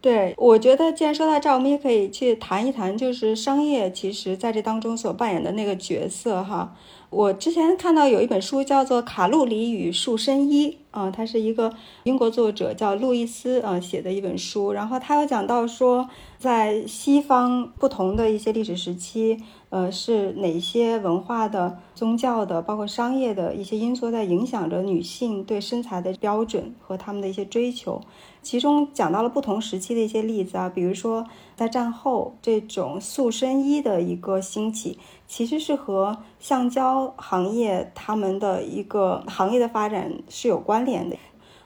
[0.02, 6.76] 对我觉得，既然说到这儿，我们也可以去谈一谈，就是商业其实在这当中所扮演的那个角色哈。
[7.10, 16.08] 我之前看到有一本书叫做《卡路里与塑身衣》啊，它是一个英国作者叫路易斯啊写的一本书，然后他有讲到说，
[16.40, 19.38] 在西方不同的一些历史时期。
[19.72, 28.02] 呃，是哪些文化的、宗教的，包括商业的一些因素在影响着女性对身材的标准和他们的一些追求？
[28.42, 31.24] 其中讲到了不同时期的一些例子啊，比如说
[31.56, 34.98] 在战后这种塑身衣的一个兴起，
[35.28, 41.16] 其实是和橡胶行业他们的一个行业的发展是有关联的。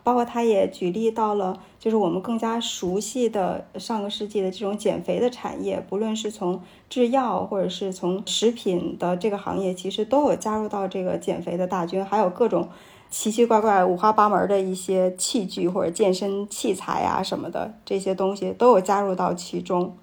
[0.03, 12.67] 包括他也举例到了，就是我们更加熟悉的上个世纪的这种减肥的产业，不论是从制药或者是从食品的这个行业，其实都有加入到这个减肥的大军，还有各种
[13.09, 19.95] 奇奇怪怪、五花八门的一些器具或者健身器材啊什么的这些东西都有加入到其中。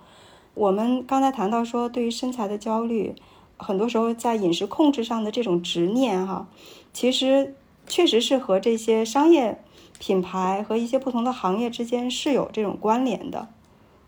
[0.55, 3.14] 我们刚才谈到说，对于身材的焦虑，
[3.59, 6.49] 很多时候在饮食控制上的这种执念，哈，
[6.93, 7.55] 其实
[7.87, 9.61] 确实是和这些商业。
[10.01, 13.47] 品牌和一些不同的行业之间是有这种关联的，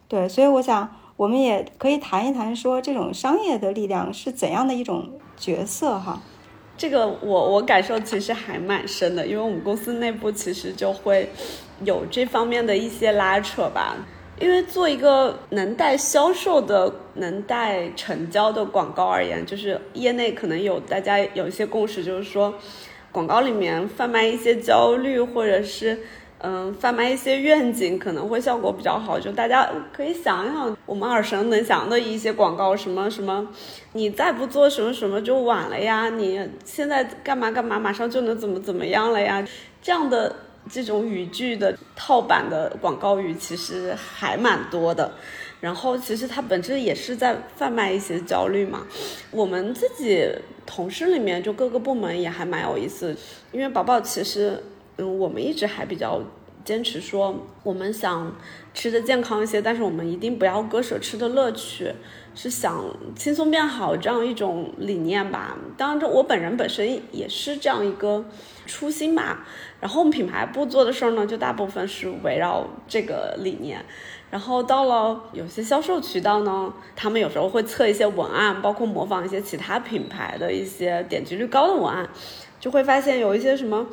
[0.09, 6.21] 对，所以我想我们也可以谈一谈，说这种商业的力量是怎样的一种角色哈。
[6.79, 11.29] 这个我我感受其实还蛮深的，因为我们公司内部其实就会
[11.85, 13.95] 有这方面的一些拉扯吧。
[14.41, 22.53] 因为做一个能带销售的、能带成交的广告而言，就是业内可能有大家有一些共识，就是说，
[23.13, 25.99] 广告里面贩卖一些焦虑，或者是
[26.39, 29.21] 嗯贩卖一些愿景，可能会效果比较好。
[29.21, 33.47] 就大家可以想一想，我们耳熟能详的一些广告，什么什么，
[33.93, 39.47] 你再不做什么什么就晚了呀，你现在干嘛干嘛，马上就能怎么怎么样了呀，
[39.83, 40.35] 这样的。
[40.71, 45.11] 这种语句的套版的广告语其实还蛮多的，
[45.63, 48.85] 然后其实它本质也是在贩卖一些焦虑嘛。
[49.31, 50.29] 我们自己
[50.67, 53.17] 同事里面就各个部门也还蛮有意思，
[53.53, 54.61] 因为宝宝其实，
[54.97, 56.21] 嗯，我们一直还比较
[56.65, 58.37] 坚持说，我们想
[58.75, 61.93] 吃的健康一些，但是我们一定不要割舍吃的乐趣。
[62.35, 62.83] 是想
[63.15, 65.55] 轻松变好这样一种理念吧。
[65.77, 68.25] 当然，这我本人本身也是这样一个
[68.65, 69.47] 初心吧。
[69.81, 73.85] 然后我们品牌部做的事儿呢，就大部分是围绕这个理念。
[74.33, 82.09] 然后到了有些销售渠道呢，他们有时候会测一些文案，包括模仿一些其他品牌的一些点击率高的文案，
[82.59, 83.87] 就会发现有一些什么，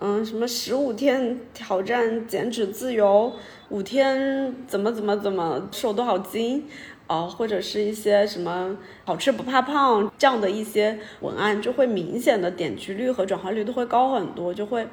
[0.00, 3.32] 嗯，什么十五天挑战减脂自由，
[3.68, 6.68] 五天怎么怎么怎么瘦多少斤。
[7.06, 8.74] 哦，或者是一些什么
[9.04, 14.88] 好吃不怕胖这样的一些文案，就会明显的点击率和转化率都会高很多，就会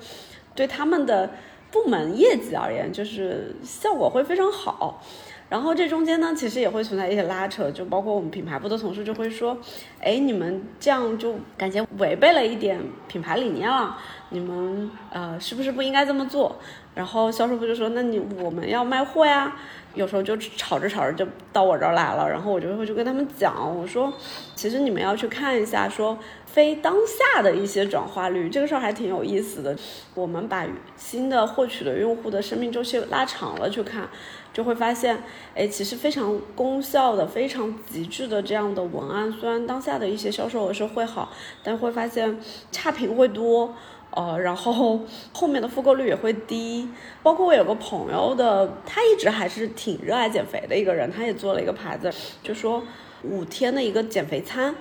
[0.54, 1.32] 对他们的
[1.72, 5.02] 部门业绩而言，就是效果会非常好。
[5.50, 9.58] 然后这中间呢，其实也会存在一些拉扯，就包括我们品牌部的同事就会说，
[10.00, 13.98] 哎，你们这样就感觉违背了一点品牌理念了，
[14.30, 16.56] 你们呃是不是不应该这么做？
[16.96, 19.56] 然后销售部就说，那你我们要卖货呀。
[19.94, 24.14] 有时候就吵着吵着就到我这儿来了，然后我就会去跟他们讲，我说，
[24.56, 26.18] 其实你们要去看一下，说
[26.52, 29.76] 非当下的一些转化率，这个事儿还挺有意思的。
[30.14, 34.10] 我们把新的获取的用户的生命周期拉长了去看，
[34.54, 35.24] 就会发现，
[35.56, 41.32] 哎，其实非常功效的、非常极致的这样的文案，虽然当下的一些销售额是会好，
[41.64, 42.38] 但会发现
[42.72, 43.74] 差评会多。
[44.14, 45.00] 呃，然后
[45.32, 46.86] 后面的复购率也会低，
[47.24, 52.12] 包括我有个朋友的，他一直还是挺热爱减肥的一个人，他也做了一个牌子，
[52.44, 52.84] 就说
[53.24, 54.76] 五天的一个减肥餐。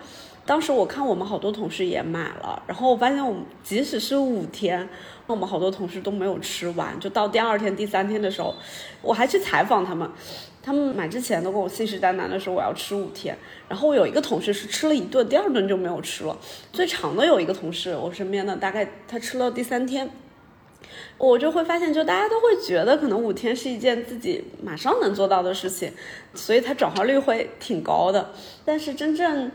[0.47, 4.89] 当时我看我们好多同事也买了，然后我发现我们即使是五天，
[5.27, 8.55] 我们好多同事都没有吃完，就到第二天、第三天的时候，
[9.03, 10.11] 我还去采访他们。
[10.63, 13.35] 他们买之前都跟我信誓旦旦的说我要吃五天，
[13.67, 16.37] 然后我有一个同事是吃了一顿，第二顿就没有吃了。
[16.71, 20.11] 最长的有一个同事，我身边的大概他吃了第三天，
[21.17, 25.91] 我就会发现，就大家都会觉得可能五天是一件自己马上能做到的事情，
[26.35, 28.31] 所以它转化率会挺高的。
[28.63, 29.51] 但是真正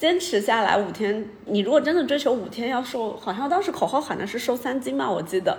[0.00, 5.58] 坚持下来五天，你如果真的追求五天要瘦，好像当时口号喊的是瘦三斤嘛，我记得。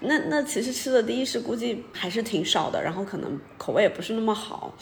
[0.00, 4.74] 那那其实吃的第一是估计还是挺少的，然后可能口味也不是那么好，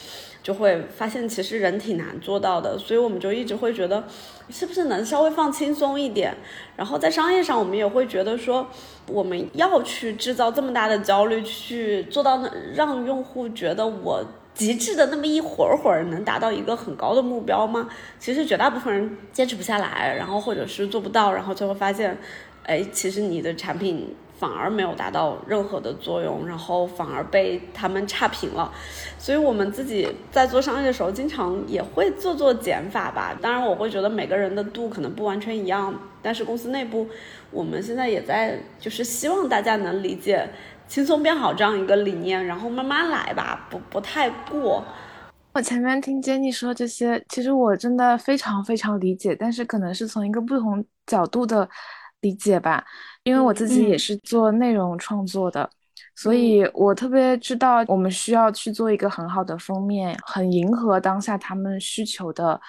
[0.42, 2.78] 就会发现其实人挺难做到的。
[2.78, 4.02] 所以我们就一直会觉得，
[4.48, 6.34] 是不是能稍微放轻松一点？
[6.74, 8.66] 然后在商业上，我们也会觉得说，
[9.06, 12.42] 我们要去制造这么大的焦虑，去做到
[12.72, 14.24] 让用户觉得我。
[14.54, 17.88] 极致的那么一会儿会儿能达到一个很高的目标吗？
[18.20, 22.16] 其实绝大部分人坚持不下来，然后或者是做不到，然后最后发现，
[22.62, 28.72] 哎，其实你的产品反而没有达到任何的作用，然后反而被他们差评了。
[29.18, 33.36] 所以我们自己在做商业的时候，经常也会做做减法吧。
[33.42, 35.92] 当然，我会觉得每个人的度可能不完全一样，
[36.22, 37.08] 但是公司内部，
[37.50, 40.48] 我们现在也在就是希望大家能理解。
[40.86, 44.84] 轻松变好这样一个理念，然后慢慢来吧，不不太过。
[45.52, 51.68] 我前面听 Jenny 说这些，其实我真的非常非常理解，但是可能是从一个不同角度的
[52.20, 52.84] 理解吧，
[53.22, 55.68] 因为我自己也是做内容创作的，
[56.16, 62.60] 所以我特别知道我们需要去做一个很好的封面，很迎合当下他们需求的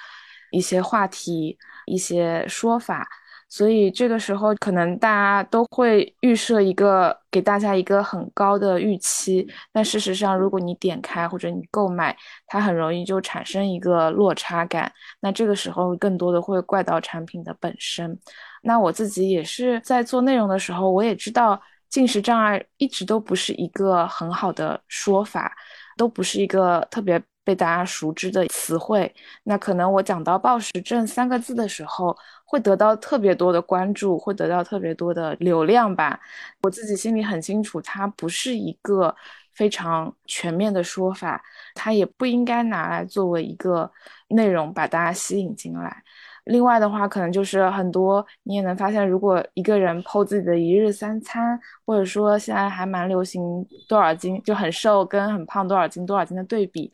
[0.51, 3.07] 一些话题、一些说法。
[3.55, 12.13] 所以这个时候，可能大家都会预设一个给大家一个很高的预期，但事实上，如果你点开或者你购买，
[12.47, 14.91] 它很容易就产生一个落差感。
[15.21, 18.19] 那这个时候，更多的会怪到产品的本身。
[18.61, 25.55] 那我自己也是在做内容的时候，我也知道进食障碍一直都不是一个很好的说法，
[25.95, 29.09] 都不是一个特别被大家熟知的词汇。
[29.43, 32.17] 那可能我讲到暴食症三个字的时候。
[32.47, 36.17] 会得到特别多的关注，会得到特别多的流量吧。
[36.61, 39.13] 我自己心里很清楚，它不是一个
[39.51, 41.41] 非常全面的说法，
[41.73, 43.91] 它也不应该拿来作为一个
[44.27, 46.03] 内容把大家吸引进来。
[46.45, 53.41] 另外的话，可能就是很多你也能发现，如果一个人剖自己的一日三餐，或者说现在还蛮流行
[53.89, 56.91] 多少斤就很瘦跟很胖多少斤多少斤的对比，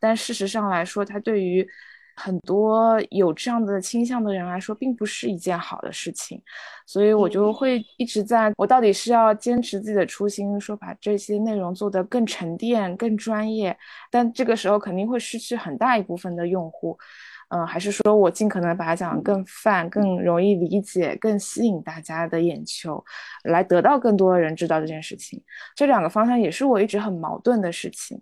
[0.00, 1.68] 但事实上来说，它对于
[2.16, 6.42] 很多有这样的倾向的人来说，并不是一件好的事情，
[6.84, 13.74] 所以我就会一直在，我到底是要坚持自己的初心，说把这些内容做得更沉淀、更专业，
[14.10, 16.98] 但这个时候肯定会失去很大一部分的用户，
[17.48, 23.02] 嗯，还是说我尽可能把它讲得更泛、更容易理解、更吸引大家的眼球，
[23.44, 25.42] 来得到更多的人知道这件事情。
[25.74, 28.20] 这两个方向也是我一直很矛盾的事情。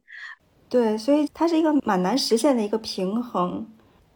[0.69, 3.67] 对，所以它是一个蛮难实现的一个平衡。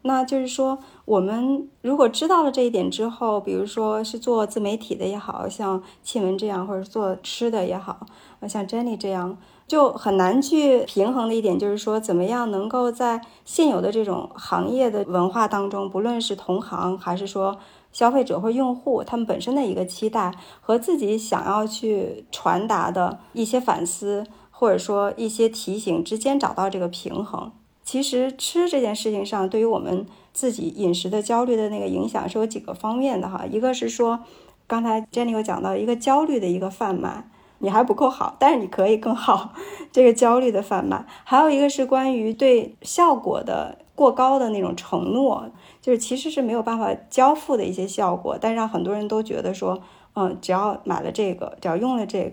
[0.04, 8.04] 那就是说，我们如果知道了这一点之后，比如说是做自媒体的也好像庆文这样，或者做吃的也好，
[8.48, 9.38] 像 Jenny 这样，
[9.68, 17.56] 就很难去平衡的一点就是说，怎么样能够在现有的这种行业的文化当中，不论是同行还是说
[17.92, 24.26] 消费者或用户，他们本身的一个期待和自己想要去传达的一些反思，
[24.62, 27.50] 或者说一些提醒之间找到这个平衡。
[27.82, 33.44] 其实吃这件事情上，对于我们自己饮食的焦虑的那个影响是有几个方面的哈。
[33.44, 34.20] 一个是说，
[34.68, 39.52] 刚才 Jenny 有讲到一个焦虑的一个贩卖，你还不够好，但是你可以更好。
[39.90, 45.50] 这个焦虑的贩卖，还有一个是关于对效果的过高的那种承诺，
[45.80, 49.82] 就是其实是没有办法交付的一些效果，但让很多人都觉得说，
[50.14, 52.32] 嗯，只要买了这个，只要用了这个，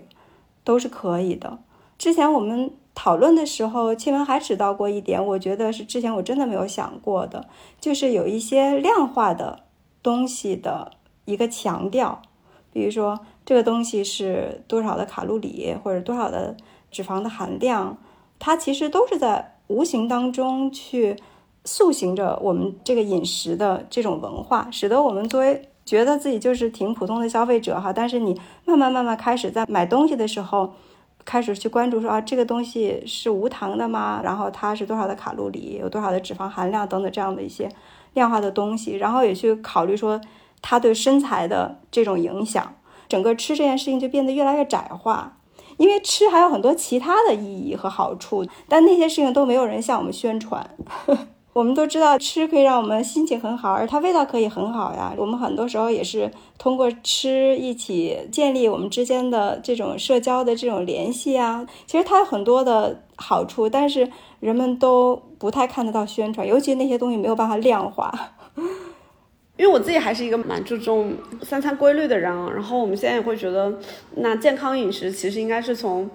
[0.62, 1.58] 都是可以的。
[2.00, 2.72] 之前我们。
[2.92, 7.46] 讨论的时候，庆文还指到过一点，我觉得是之前我真的没有想过的，
[7.80, 9.60] 就是有一些量化的
[10.02, 10.90] 东西的
[11.24, 12.20] 一个强调，
[12.74, 16.54] 比如说这个东西是多少的卡路里或者多少的
[16.90, 17.96] 脂肪的含量，
[18.38, 21.16] 它其实都是在无形当中去
[21.64, 30.74] 塑形着我们这个饮食的这种文化，使得我们作为觉得自己就是挺普通的消费者哈，但是你慢慢慢慢开始在买东西的时候。
[31.30, 34.20] 开始去关注说啊，这个东西是无糖的吗？
[34.24, 37.70] 然后它是多少的卡路里，有多少的脂肪含量等等这样的一些
[38.14, 40.20] 量化的东西，然后也去考虑说
[40.60, 42.74] 它对身材的这种影响，
[43.08, 45.36] 整个吃这件事情就变得越来越窄化，
[45.76, 50.68] 因为吃还有很多其他的意义和好处，但那些事情都没有人向我们宣传。
[51.52, 55.12] 我们都知道吃可以让我们心情很好，而它味道可以很好呀。
[55.16, 61.66] 我们很多时候也是通过吃一起建立我们之间的这种社交的这种联系啊。
[61.86, 68.12] 其实它有很多的好处，但是人们都不太看得到宣传，尤其那些东西没有办法量化。
[69.58, 73.74] 因为我自己还是一个蛮注重三餐规律的人，然后我们现在也会觉得，
[74.14, 76.08] 那健康饮食其实应该是从。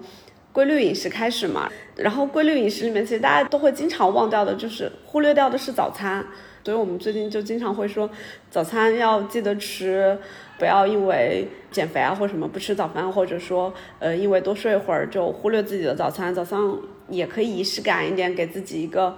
[0.56, 6.24] 规律饮食开始嘛，然后规律饮食里面，其实大家都会经常忘掉的，就是忽略掉的是早餐。
[6.64, 8.08] 所以我们最近就经常会说，
[8.50, 10.18] 早餐要记得吃，
[10.58, 16.34] 不要因为减肥啊或什么不吃早饭，或者说呃因为多睡一会儿就忽略自己的早餐。
[16.34, 16.78] 早上
[17.10, 19.14] 也可以仪式感一点，给自己一个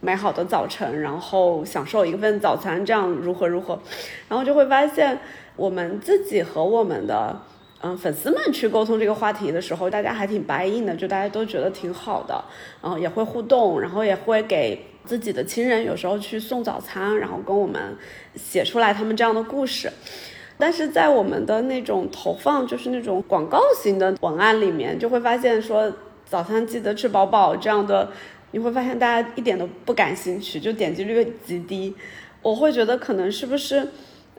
[0.00, 3.80] 美好的早晨，然后享受一份早餐，这样如何如何，
[4.28, 5.20] 然后就会发现
[5.54, 7.42] 我们自己和我们的。
[7.82, 12.44] 嗯，粉丝们去沟通这个话题的时候，大家还挺白硬的，就大家都觉得挺好的，
[12.82, 17.96] 然后也会互动，然后也会给自己的亲人有时候去送早餐，然后跟我们
[18.36, 19.90] 写出来他们这样的故事。
[20.58, 25.90] 但是在我们的那种投放，就是那种广告型的文案里面，就会发现说
[26.26, 28.12] 早餐记得吃饱饱这样的，
[28.50, 31.94] 你会发现大家一点都不感兴趣，就点击率极低。
[32.42, 33.88] 我会觉得可能是不是？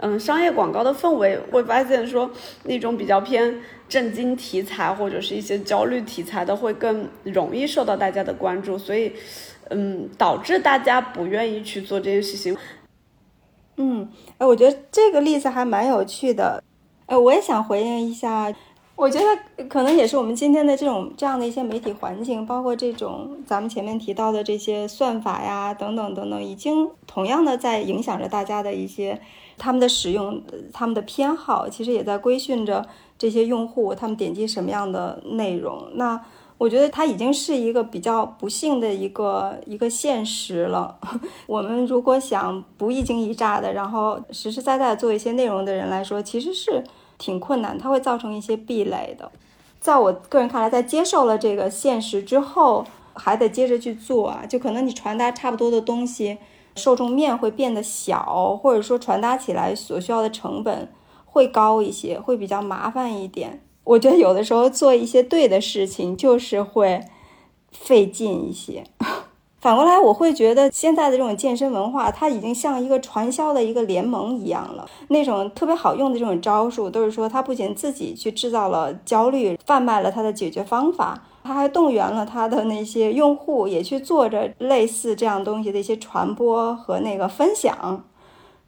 [0.03, 2.29] 嗯，商业广告的氛围会发现说，
[2.63, 9.13] 那种比较偏震惊题材或者是一些焦虑题材的，会更容易受到大家的关注，所以，
[9.69, 12.57] 嗯，导致大家不愿意去做这件事情。
[13.77, 16.63] 嗯，哎，我觉得这个例子还蛮有趣的。
[17.05, 18.51] 哎，我也想回应一下。
[18.95, 29.21] 我觉得可能也是我们今天的这种这样的一些媒体环境，包括这种咱们前面提到的这些算法呀，等等等等，已经同样的在影响着大家的一些。
[29.61, 30.41] 他们的使用，
[30.73, 32.83] 他们的偏好，其实也在规训着
[33.15, 35.87] 这些用户，他们点击什么样的内容。
[35.93, 36.19] 那
[36.57, 40.97] 我觉得它已经是一个比较不幸的一个一个现实了。
[41.45, 46.83] 我们如果想不一惊一乍的，然后实实在在做一些内容的人来说，其实是
[47.19, 49.31] 挺困难，它会造成一些壁垒的。
[49.79, 52.83] 在我个人看来，在接受了这个现实之后，
[53.13, 56.39] 还得接着去做啊，就可能你传达差不多的东西。
[56.75, 60.89] 受众面会变得小，或者说传达起来所需要的成本
[61.25, 63.61] 会高一些，会比较麻烦一点。
[63.83, 67.01] 我觉得有的时候做一些对的事情，就是会
[67.71, 68.83] 费劲一些。
[69.59, 74.89] 反过来，我会觉得现在的这种健身文化，它已经像一个传销的一个联盟一样了。
[75.09, 88.03] 那种特别好用的这种招数，都是说它不仅自己去制造了焦虑，贩卖了它的解决方法，他还动员了他的那些用户也去做着类似这样东西的一些传播和那个分享。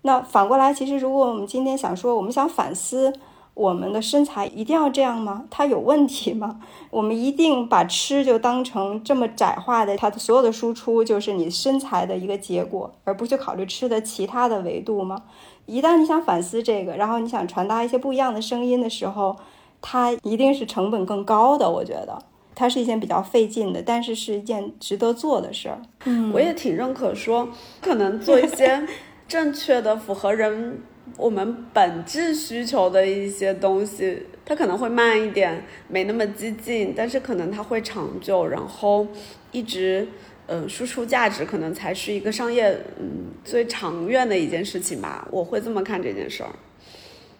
[0.01, 3.13] 那反过来，其实如果我们今天想说，我们想反思。
[3.55, 5.45] 我们的身材一定要这样吗？
[5.51, 6.59] 它有问题吗？
[6.89, 15.21] 我们一定把吃就当成这么窄化的，它的所有的输出就是你身材的一个结果，而不去考虑吃的其他的维度吗？
[15.67, 19.35] 一旦你想反思这个，然后你想传达一些不一样的声音的时候，
[19.83, 21.69] 它一定是成本更高的。
[21.69, 22.23] 我觉得
[22.55, 25.81] 它是一件比较费劲的，但是是一件值得做的事儿。
[26.05, 27.49] 嗯，我也挺认可说，
[27.81, 28.87] 可能做一些
[29.27, 30.79] 正确的、符合人。
[31.17, 39.05] 我们本质需求的一些东西，它可能会慢一点，没那么激进，但是可能它会长久，然后
[39.51, 40.07] 一直，
[40.47, 45.27] 嗯，输出价值，可能才是一个商业，嗯，最长远的一件事情吧。
[45.29, 46.49] 我会这么看这件事儿。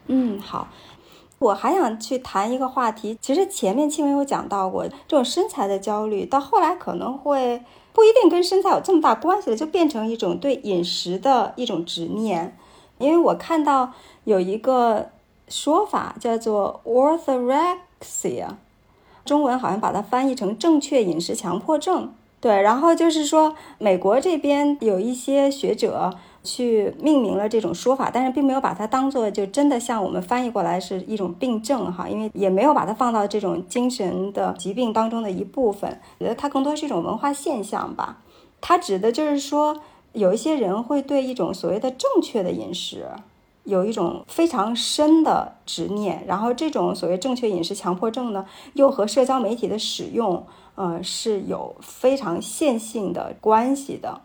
[0.08, 0.72] 嗯，好，
[1.44, 12.58] 我还想去谈一个话题，其实前面青文有讲到过，这种身材的焦虑，到后来可能会不一定跟身材有这么大关系了，就变成一种对饮食的一种执念。
[12.98, 13.92] 因为我看到
[14.24, 15.10] 有一个
[15.50, 18.48] 说法叫做 orthorexia，
[19.26, 22.14] 中文好像把它翻译成正确饮食强迫症。
[22.40, 26.14] 对，然后就是说美国这边有一些学者
[26.44, 38.20] 去命名了这种说法，但是并没有把它当做就真的像我们翻译过来是一种病症哈，因为也没有把它放到这种精神的疾病当中的一部分，我觉得它更多是一种文化现象吧。
[38.62, 39.82] 它指的就是说。
[40.14, 43.08] 有一些人会对一种所谓的正确的饮食
[43.64, 54.22] 有一种非常深的执念，然后这种所谓正确饮食强迫症呢，又和社交媒体的使用，呃，是有非常线性的关系的。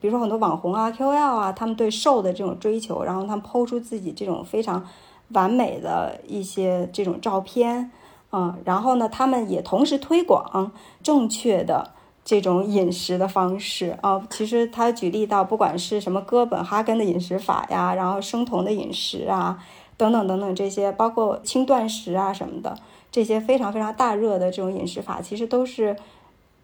[0.00, 4.84] 比如说很多网红啊、KOL 啊，他们对瘦的这种追求，然后他们抛出自己这种非常
[5.28, 7.90] 完美的一些这种照片，
[8.32, 10.72] 嗯，然后呢，他们也同时推广
[11.02, 11.90] 正确的。
[12.22, 19.58] 这种饮食的方式啊，其实他举例到，不管是什么哥本哈根的饮食法呀，然后生酮的饮食啊，
[19.96, 22.76] 等等等等这些，包括轻断食啊什么的，
[23.10, 25.96] 这些非常非常大热的这种饮食法，其实都是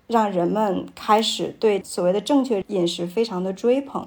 [0.07, 4.07] 让人们开始对所谓的正确饮食非常的追捧。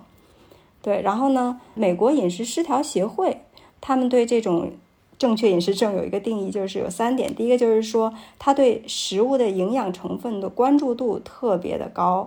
[0.82, 3.42] 对，然后呢，美国饮食失调协会
[3.82, 4.72] 他们对这种。
[5.18, 7.36] 正确饮食症有一个定义，就是有三点。
[7.36, 12.26] 第一个就是说，他对食物的营养成分的关注度特别的高，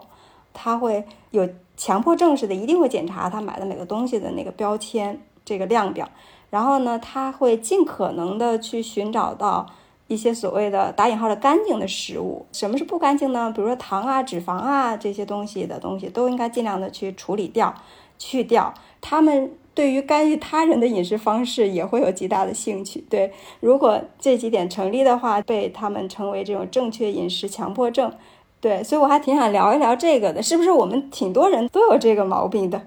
[0.52, 6.06] 他会有强迫症似的，一定会检查他买的每个东西的那个标签这个量表。
[6.50, 9.70] 然后呢，他会尽可能的去寻找到
[10.12, 12.44] 一些所谓的打引号的干净的食物。
[12.52, 13.52] 什么是不干净呢？
[13.54, 17.74] 比如说糖啊、脂肪啊这些东西的东西，都应该尽量的去处理掉、
[18.18, 18.74] 去掉。
[19.00, 19.52] 他们。
[19.74, 23.02] 对于干预他人的饮食方式也会有极大的兴趣。
[23.08, 28.12] 对，如果这几点成立的话，被他们称为这种正确饮食强迫症。
[28.60, 32.82] 对，所以我还挺想聊一聊这个的，是不是我们挺多人都有这个毛病的？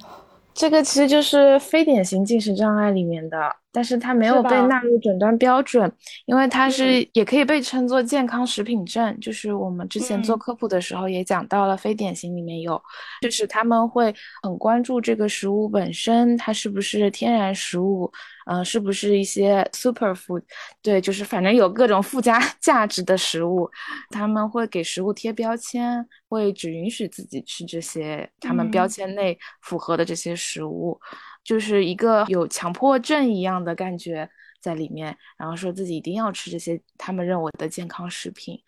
[0.55, 3.37] 这个其实就是非典型进食障碍里面的，
[3.73, 5.91] 但是它没有被纳入诊断标准，
[6.25, 9.19] 因为它是也可以被称作健康食品症。
[9.19, 12.81] 就是我们之前做科普的时候也讲到了，非典型里面有，
[13.21, 18.09] 就是他们会很关注这个食物本身，它是不是天然食物。
[18.45, 20.43] 嗯，是不是一些 super food？
[20.81, 23.69] 对，就是反正有各种附加 价值的食物，
[24.11, 30.99] 他们会给食物贴标签，会只允许自己吃这些他们标签内符合的这些食物，
[31.43, 34.29] 就是一个有强迫症一样的感觉
[34.61, 38.61] 在里面，然后说自己一定要吃这些他们认为的健康食品，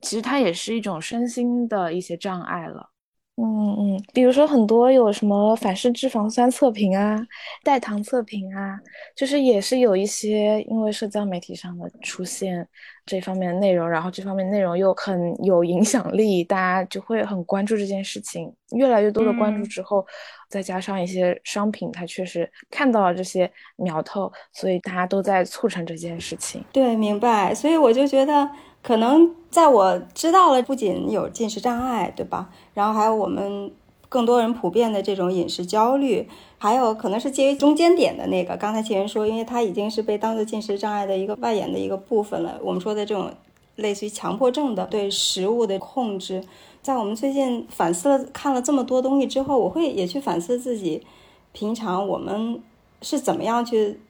[0.00, 2.90] 其实它也是一种身心的一些障碍了。
[3.36, 7.18] 嗯嗯，比如说很多有什么反式脂肪酸测评啊、
[7.64, 8.78] 代糖测评啊，
[9.16, 12.68] 就是也是有一些因为社交媒体上的出现
[13.06, 18.52] 这方面的内容，然后这方面内容又很有影响力，大家就会很关注这件事情。
[18.76, 20.06] 越来越多的关注之后，
[20.50, 26.62] 再加上一些商品，它确实看到了这些苗头，所以大家都在促成这件事情。
[26.70, 27.54] 对，明白。
[27.54, 28.50] 所以我就觉得。
[28.82, 32.50] 可能在我知道了，不仅有进食障碍，对吧？
[32.74, 33.70] 然后还有我们
[34.08, 36.28] 更多人普遍的这种饮食焦虑，
[36.58, 38.56] 还有可能是介于中间点的那个。
[38.56, 42.58] 刚才前人说，因为它已经是被当做进食障碍的一个外延的一个部分了。
[42.60, 43.30] 我们说的这种
[43.76, 46.42] 类似于强迫症的对食物的控制，
[46.82, 51.06] 在我们最近反思了看了这么多东西之后，我会也去反思自己，
[51.52, 52.60] 平常我们
[53.00, 54.00] 是怎么样去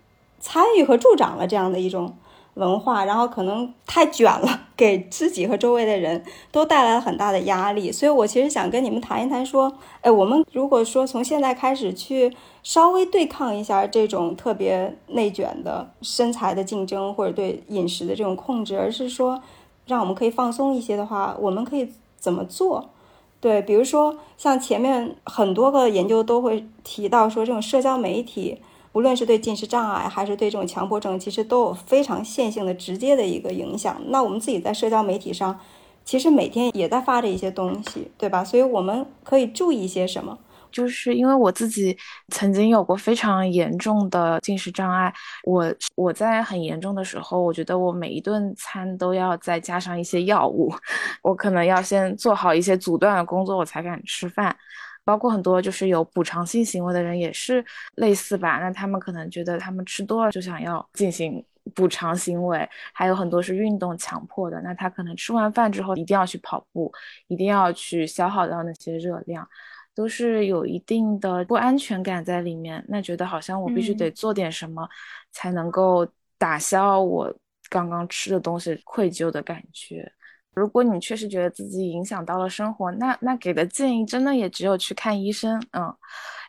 [0.40, 2.16] 参与和助长了这样的一种。
[2.54, 7.92] 文化，然后可能太卷了，给自己和周围的人都带来了很大的压力。
[7.92, 19.40] 所以我其实想跟你们谈一谈，说，哎，我们如果说从现在开始去稍微对抗一下这种特别内卷的身材的竞争，或者对饮食的这种控制，而是说
[19.86, 22.90] 让我们可以放松一些的话，我们可以怎么做？
[23.40, 28.58] 对，比如说像前面很多个研究都会提到说，这种社交媒体，
[28.92, 34.00] 无论是对进食障碍还是对这种强迫症，其实都有非常线性的、直接的一个影响。
[34.08, 35.58] 那我们自己在社交媒体上，
[36.04, 38.44] 其实每天也在发着一些东西，对吧？
[38.44, 40.38] 所以我们可以注意一些什么？
[40.70, 41.94] 就是因为我自己
[42.28, 45.12] 曾经有过非常严重的进食障碍，
[45.44, 50.72] 我我在很严重的时候，我觉得我每一顿餐都要再加上一些药物，
[51.22, 54.56] 我可能要先做好一些阻断的工作，我才敢吃饭。
[55.04, 57.64] 包括很多就是有补偿性行为的人也是
[57.96, 61.44] 类似吧，那他们可能觉得他们吃多了就想要进行
[61.74, 66.92] 补偿行为，还有很多是运动强迫的，那他可能吃完饭之后一定要去跑步，
[67.28, 69.48] 一定要去消耗掉那些热量。
[69.94, 74.88] 都是有一定的不安全感在里面，那觉得好像我必须得做点什么，
[75.32, 77.30] 才能够打消我
[77.68, 80.10] 刚刚吃的东西愧疚的感觉。
[80.54, 85.94] 如果你确实觉得自己影响到了生活，那那给的建议真的也只有去看医生，嗯。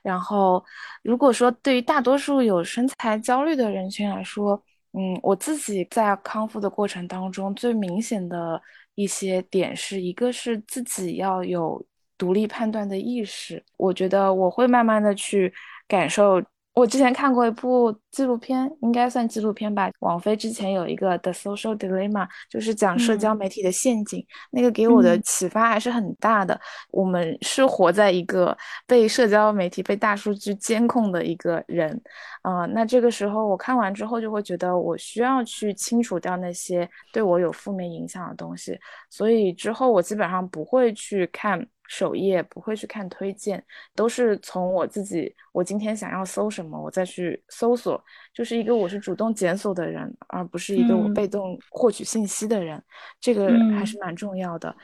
[0.02, 0.64] 然后，
[1.02, 4.62] 如果说对于大多数有身材焦虑的人群来说，
[4.94, 8.62] 嗯，我自己在康复的过程当中最明显的
[8.96, 11.84] 一些点是一个是自己要有。
[12.16, 15.52] 独立判断的意识，我觉得我会慢慢的去
[15.88, 16.42] 感受。
[16.74, 19.92] 我之前看过一部纪录片，应该算纪录片吧。
[20.00, 24.26] 王菲之前有一个《The Social Dilemma》，就是讲社交媒体的陷阱。
[24.50, 26.60] 那个给我的启发还是很大的。
[26.90, 28.58] 我们是活在一个
[28.88, 32.02] 被社交媒体、被大数据监控的一个人。
[32.42, 38.76] 嗯，那这个时候我看完之后，就会觉得我需要去清除掉那些对我有负面影响的东西。
[39.12, 41.64] 所以之后我基本上不会去看。
[41.88, 43.64] 首页不会去看推荐，
[43.96, 48.02] 都是从我自己，我今天想要搜什么，我再去搜索，
[48.34, 52.82] 就是一个我是主动检索的人，而不是一个我被动获取信息的人，
[53.20, 54.76] 这个还是蛮重要的。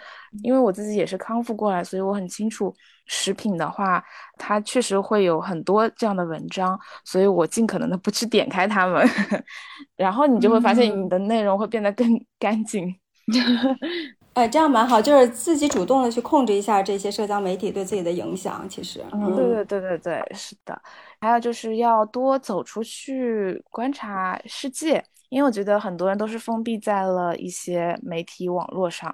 [0.43, 2.74] 因为我自己也是康复过来，所以我很清楚
[3.08, 4.04] 食品的话，
[4.38, 9.08] 它确实会有很多这样的文章，所以我尽可能的不去点开它们，
[9.95, 12.93] 然后你就会发现你的内容会变得更 干净。
[14.34, 18.65] 哎，这样蛮好，就是自己主动的去控制一下这些社交媒体对自己的影响。
[18.69, 20.82] 其实，嗯，对对对对对，是的。
[21.19, 29.13] 还有就是要多走出去观察世界，因为我觉得很多人都是封闭在了一些媒体网络上。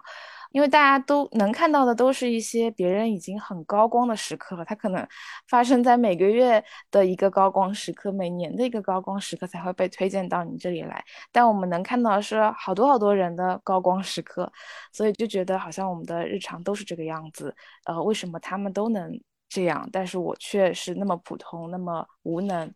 [0.56, 5.06] 因为大家都能看到的都是一些别人已经很高光的时刻，它可能
[5.50, 11.04] 发生在每个月的一个高光时刻，每年的一个高光时刻才会被推荐到你这里来。
[11.30, 14.50] 但我们能看到的是好多好多人的高光时刻，
[14.94, 17.54] 所以就觉得好像我们的日常都是这个样子。
[17.84, 19.12] 呃，为什么他们都能
[19.50, 22.74] 这样，但是我却是那么普通，那么无能？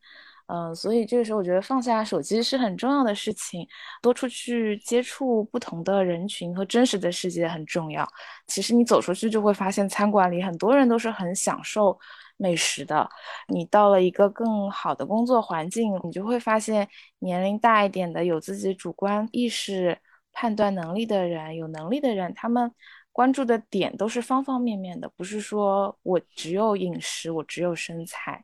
[0.52, 3.68] 嗯，所以这个时候我觉得放下手机是很重要的事情，
[4.02, 8.08] 多出去接触不同的人群和真实的世界很重要。
[8.48, 11.96] 其实你走出去就会发现，餐馆里很多人都是很享受
[12.38, 13.08] 美食的。
[13.48, 16.88] 你到了一个更好的工作环境，你就会发现
[17.20, 19.96] 年龄大一点的、有自己主观意识、
[20.34, 22.72] 判断能力的人、有能力的人，他们
[23.12, 28.44] 关注的点都是方方面面的，不是说我只有饮食，我只有身材。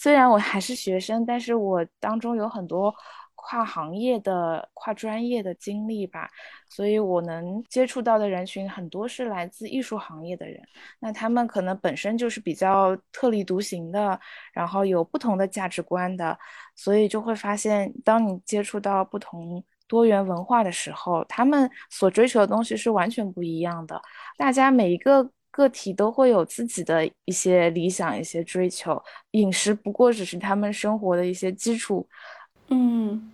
[0.00, 2.94] 虽然我还是学生，但是我当中有很多
[3.34, 6.30] 跨行业的、跨专业的经历吧，
[6.68, 10.62] 所以我能接触到的人群很多是来自艺术行业的人。
[11.00, 14.18] 那他们可能本身就是比较特立独行的，
[14.52, 16.38] 然后有不同的价值观的，
[16.76, 24.00] 所以就会发现，当你接触到不同多元文化的时候，他们所追求的东西是完全不一样的。
[24.36, 25.28] 大家每一个。
[25.58, 29.02] 个体都会有自己的一些理想、一些追求，
[29.32, 32.06] 饮食不过只是他们生活的一些基础。
[32.68, 33.32] 嗯，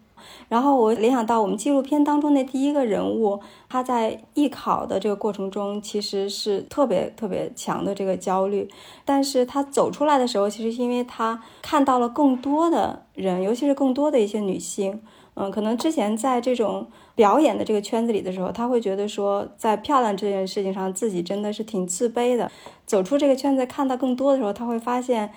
[0.49, 8.67] 然后我联想到我们纪录片当中的第一个人物，他在艺考的这个过程中，其实是特别特别强的这个焦虑，
[9.05, 15.03] 但是他走出来的时候，其实因为他看到了更多的人，尤其是更多的一些女性。
[15.37, 22.49] 嗯，可能之前在这种表演的这个圈子里的时候，他会觉得说，在漂亮这件事情上，自己真的是挺自卑的。
[22.87, 25.33] 走出这个圈子，看到更多的时候，他会发现，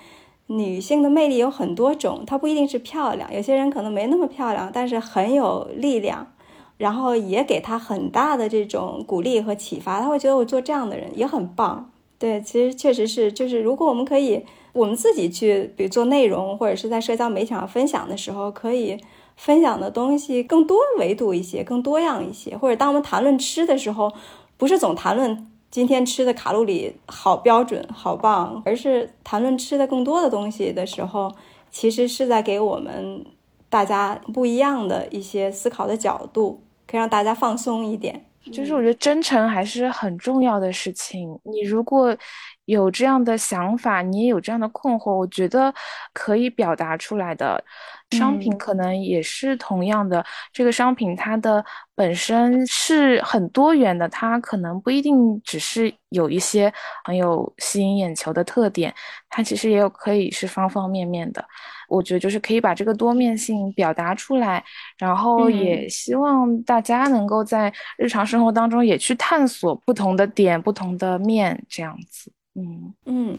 [0.46, 6.28] 女性的魅力有很多种，她不一定是漂亮，有些人可能没那么漂亮，但是很有力量，
[6.76, 10.00] 然后也给他很大的这种鼓励和启发。
[10.00, 11.90] 他会觉得我做这样的人也很棒。
[12.18, 14.44] 对，其实确实是，就是如果我们可以。
[14.74, 18.96] 我们自己去，比如做内容或者是在社交媒体上分享的时候，可以
[19.38, 22.56] 分享的东西更多维度一些，更多样一些。
[22.56, 24.12] 或者当我们谈论吃的时候，
[24.56, 31.32] 不是总谈论今天吃的卡路里好标准、好棒，而是谈论吃的更多的东西的时候，
[31.70, 33.24] 其实是在给我们
[33.70, 38.24] 大家不一样的一些思考的角度，可以让大家放松一点。
[38.52, 41.38] 就是我觉得真诚还是很重要的事情。
[41.44, 42.16] 你如果
[42.64, 45.72] 有这样的想法，你也有这样的困惑，我觉得
[46.14, 47.62] 可以表达出来的。
[48.10, 56.72] 商品可能也是同样的，这个商品它的本身是很多元的，它可能不一定只是有一些
[57.04, 58.94] 很有吸引眼球的特点，
[59.28, 61.44] 它其实也有可以是方方面面的。
[61.88, 64.62] 我觉得就是可以把这个多面性表达出来，
[64.96, 72.32] 然后也希望大家能够在日常生活当中也去探索不同的点、不同的面，这样子。
[72.54, 73.38] 嗯嗯，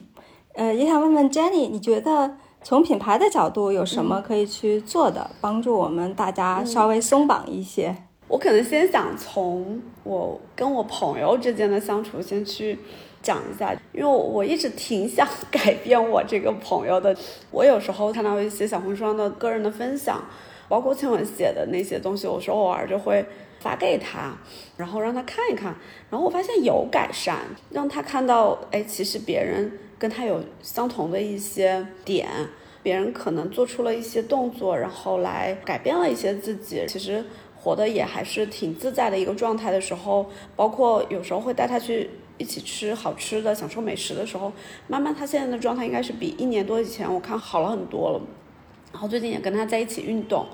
[0.53, 2.37] 呃，也想问问 Jenny，你觉得？
[2.69, 7.95] 从品牌的角度，有什么可以去做的，帮助我们大家稍微松绑一些？
[8.27, 12.77] 我可能先想从我跟我朋友之间的相处先去
[13.23, 17.17] 讲一下，因为我一直挺想改变我这个朋友的。
[17.49, 20.23] 我有时候看到一些小红书上的个人的分享，
[20.67, 23.25] 包括庆文写的那些东西，我说偶尔就会
[23.59, 24.37] 发给他，
[24.77, 25.75] 然后让他看一看，
[26.11, 27.39] 然后我发现有改善，
[27.71, 29.71] 让他看到，哎，其实别人。
[29.99, 32.27] 跟他有相同的一些点，
[32.81, 37.23] 别人可能做出了一些动作，然后来改变了一些自己，其实
[37.57, 40.25] 活得也还是挺自在的一个状态的时候，
[40.55, 44.53] 包括有时候会带他去一起吃好吃的，享受美食的时候，
[44.87, 48.21] 慢慢他现在的状态应该是比一年多以前我看好了很多了。
[48.93, 50.45] 然后最近也跟他在一起运动，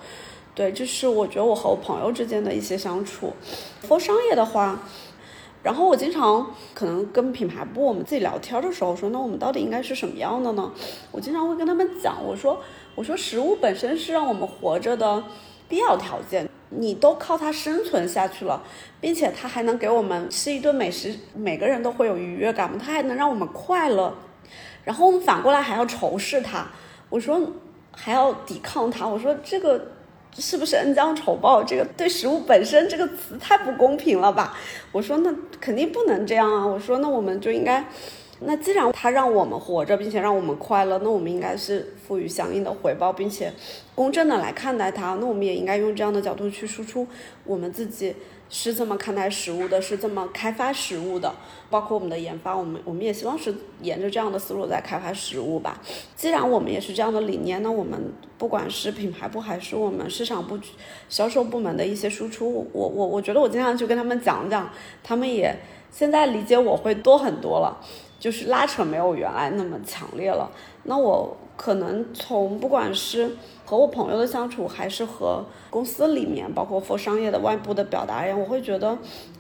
[0.56, 3.32] 对，这是我觉得我和我朋友之间的一些相处。
[3.88, 4.82] 做商业的话。
[5.66, 6.46] 然后我经常
[6.76, 10.72] 可能跟品牌部我们自己聊天的时候说，那我们到底应该是什么样的呢？
[11.12, 12.62] 我经常会跟他们讲，我说，
[12.94, 15.24] 我说食物本身是让我们活着的
[15.68, 18.62] 必要条件，你都靠它生存下去了，
[19.02, 24.14] 并且它还能给我们吃一顿美食，每个人都会有愉悦感嘛，它还能让我们快乐，
[24.84, 26.68] 然后我们反过来还要仇视它，
[27.10, 27.42] 我说
[27.92, 29.95] 还要抵抗它，我说这个。
[30.38, 31.64] 是不是恩将仇报？
[31.64, 34.58] 这个对食物本身这个词太不公平了吧？
[34.92, 36.66] 我说那肯定不能这样啊！
[36.66, 37.86] 我说那我们就应该，
[38.42, 43.54] 那既然他让我们活着，并且让我们快乐，那我们应该是赋予相应的回报，并且
[43.96, 45.18] 公正的来看待他。
[45.22, 47.08] 那我们也应该用这样的角度去输出
[47.46, 48.16] 我们自己。
[48.50, 51.34] 是这么看待食物的，是这么开发食物的，
[51.70, 55.82] 包括我们的研发，我们我们也希望是沿着这样的思路在开发食物吧。
[56.16, 58.00] 既然我们也是这样的理念，那我们
[58.38, 60.60] 不管是品牌部还是我们市场部、
[61.10, 64.70] 销售部门的一些输出，我我我觉得我经常去跟他们讲讲，
[65.04, 65.56] 他们也
[65.92, 67.82] 现在理解我会多很多了，
[68.20, 70.52] 就是拉扯没有原来那么强烈了。
[70.84, 73.36] 那我可能从不管是。
[73.66, 78.96] 和我朋友的相处，还是和公司里面，包括 for 商业的外部的表达一样，我会觉得，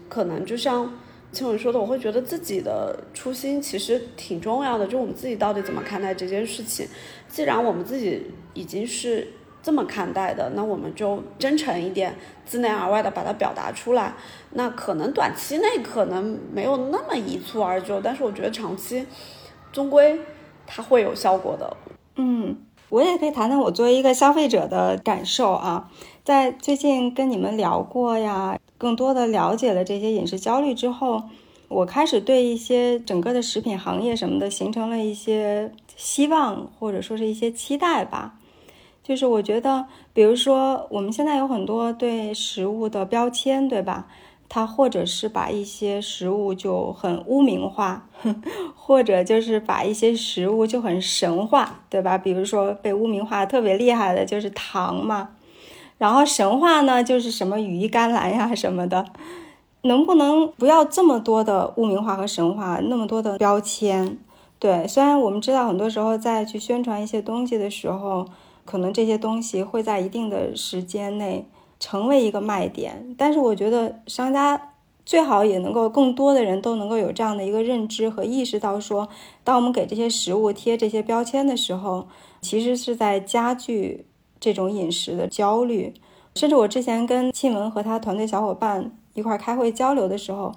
[0.10, 0.92] 可能就像
[1.32, 6.88] 青文说的，我会觉得自己的初心其实挺重要的，就我们自己到底怎么看待这件事情。
[7.28, 9.28] 既然我们自己已经是
[9.62, 12.16] 这么看待的，那我们就真诚一点，
[12.46, 14.16] 自内而外的把它表达出来。
[14.54, 19.06] 那可能短期内可能没有那么一蹴而就，但是我觉得长期，
[19.72, 20.20] 终归
[20.66, 21.78] 它会有效果的。
[22.16, 22.58] 嗯。
[22.96, 25.92] 我也可以谈谈我作为一个消费者的感受啊，
[26.24, 31.24] 在最近跟你们聊过呀，更多的了解了这些饮食焦虑之后，
[31.68, 38.36] 我开始对一些整个的食品行业什么的形成了一些希望，或者说是一些期待吧。
[39.04, 44.08] 就是我觉得，比如说我们现在有很多对食物的标签，对吧？
[44.48, 48.08] 它或者是把一些食物就很污名化，
[48.76, 52.18] 或者就是把一些食物就很神话，对吧？
[52.18, 55.30] 比如说被污名化特别厉害的就是糖嘛，
[55.98, 59.06] 然后神话呢就是什么羽衣甘蓝呀什么的，
[59.82, 64.18] 能不能不要这么多的污名化和神话，那么多的标签？
[64.58, 68.26] 对，虽然我们知道很多时候在去宣传一些东西的时候，
[68.64, 71.46] 可能这些东西会在一定的时间内。
[71.86, 74.60] 成为一个卖点，但是我觉得商家
[75.06, 79.08] 最好也能够更多的人都能够有这样的一个认知和意识到，说
[79.44, 82.08] 当我们给这些食物贴这些标签的时候，
[82.42, 84.08] 其实是在加剧
[84.40, 85.94] 这种饮食的焦虑。
[86.34, 90.54] 甚至我之前跟庆文和他团队小伙伴一块开会交流的时候，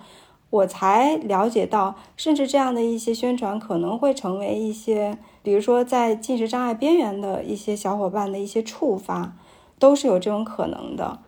[0.49, 9.37] 我才了解到，甚至这样的一些宣传可能会成为一些，比如说在进食障碍边缘的一些小伙伴的一些触发。
[9.79, 11.19] 都是有这种可能的。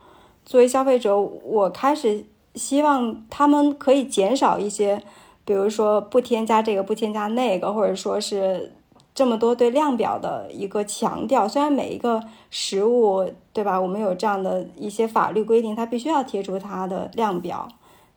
[0.44, 2.24] 作为消费者，我开始
[2.54, 5.02] 希望他们可以减少一些，
[5.44, 8.72] 比如说不添加这个、不添加那个，或者说是
[9.14, 11.46] 这么多对量表的一个强调。
[11.46, 13.80] 虽然每一个食物，对吧？
[13.80, 17.68] 我们有这样的一些法律规定，它必须要贴出它的量表。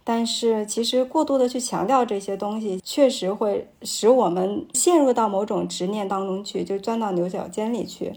[0.06, 8.14] 但是，其实过度的去强调这些东西，确实会使我们陷入到某种执念当中去，就钻到牛角尖里去。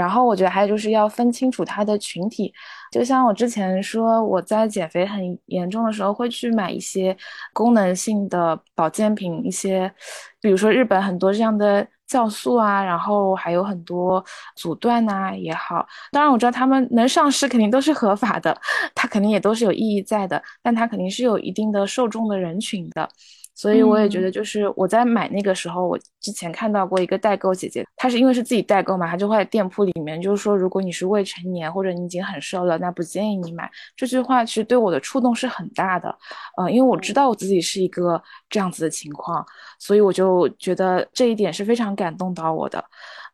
[0.00, 2.52] 然后，我觉得还有就是要分清楚它的群体。
[2.92, 7.16] 就像我之前说，我在减肥很严重的时候，会去买一些
[7.52, 9.92] 功能性的保健品，一些，
[10.40, 11.86] 比如说日本很多这样的。
[12.08, 14.24] 酵素啊，然后还有很多
[14.54, 18.56] 阻断呐也好，当然我知道他们能上市肯定都是合法的，
[18.94, 23.08] 它肯定也都是有意义在的，但它肯定是有一定的受众的人群的。
[23.56, 33.68] 所以我也觉得，就是我在买那个时候，我之前看到过一个代购姐姐，她是因为是自己代购嘛，她就会在店铺里面就是说，如果你是未成年或者你已经很瘦了，那不建议你买。
[33.96, 36.14] 这句话其实对我的触动是很大的，
[36.58, 39.44] 呃，因为我知道我自己是一个这样子的情况，
[39.78, 42.84] 所以我就觉得这一点是非常感动到我的。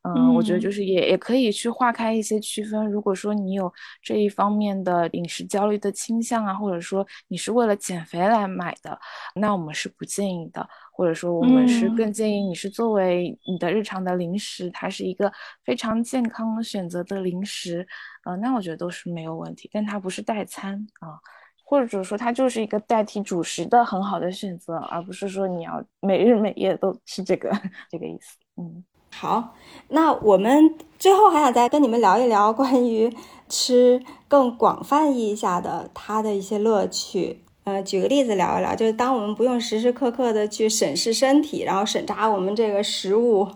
[0.04, 2.90] 嗯，我觉得就是也也可以去划开一些区分。
[2.90, 3.72] 如果说你有
[4.02, 8.98] 这一方面的饮食焦虑的倾向啊，或者说你是为了减肥来买的，
[9.36, 10.68] 那我们是不建议的。
[10.94, 15.32] 或者说我们是更建议你是作为你的日常的零食，它是一个
[15.64, 17.86] 非常健康选择的零食，
[18.24, 19.70] 呃，那我觉得都是没有问题。
[19.72, 21.16] 但它不是代餐啊，
[21.64, 27.50] 或者说它就是一个代替主食的很好的选择，而不是说你要每日每夜都吃这个
[27.90, 28.36] 这个意思。
[28.56, 28.84] 嗯。
[29.14, 29.54] 好，
[29.88, 33.14] 那我们最后还想再跟你们聊一聊关于
[33.48, 37.44] 吃更广泛意义下的它的一些乐趣。
[37.64, 43.46] 呃，举个例子聊一聊，就是当我们不用时时刻刻的去审视身体，然后审查我们这个食物，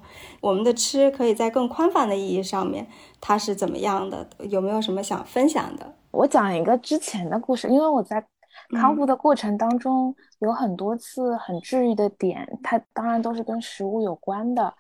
[0.41, 2.87] 我们的吃可以在更宽泛的意义上面，
[3.21, 4.29] 它是怎么样的？
[4.49, 5.95] 有没有什么想分享的？
[6.13, 8.25] 我讲一个之前的故事，因为我在
[8.79, 14.73] 康复的过程当中有很多次很治愈的点，它当然都是跟食物有关的。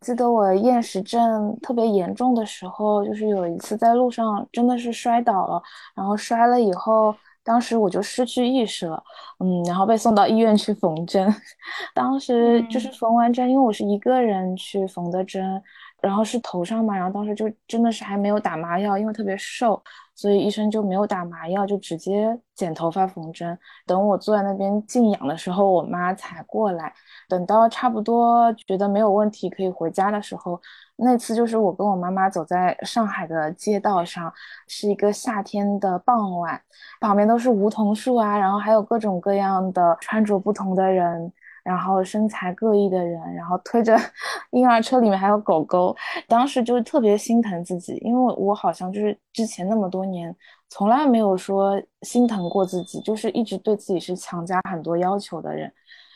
[0.00, 5.62] 记得我厌食症特别严重的时候，就是有一次在路上真的是摔倒了，
[5.94, 9.02] 然后摔了以后，当时我就失去意识了，
[9.40, 11.34] 嗯，然后被送到医院去缝针。
[11.94, 15.60] 当时就是缝完针，因为我是一个人去缝的针，
[16.00, 19.82] 然后是头上嘛，然后当时就真的是还没有打麻药，因为特别瘦。
[20.16, 23.56] 所以医生就没有打麻药，就直接剪头发缝针。
[23.86, 26.92] 等我坐在那边静养的时候，我妈才过来。
[27.28, 30.60] 等到差不多觉得没有问题可以回家的时候，
[30.96, 34.32] 那次就是我跟我妈妈走在上海的街道上，
[34.66, 36.60] 是一个夏天的傍晚，
[37.00, 41.30] 旁边都是梧桐树啊，然后还有各种各样的穿着不同的人。
[41.66, 43.98] 然后身材各异的人，然后推着
[44.52, 45.96] 婴儿车，里面还有狗狗。
[46.28, 50.32] 当时就是特别心疼自己，因为我好像就是之前那么多年
[50.68, 55.72] 从来没有说心疼过自己，就是一直对自己是强加很多要求的人。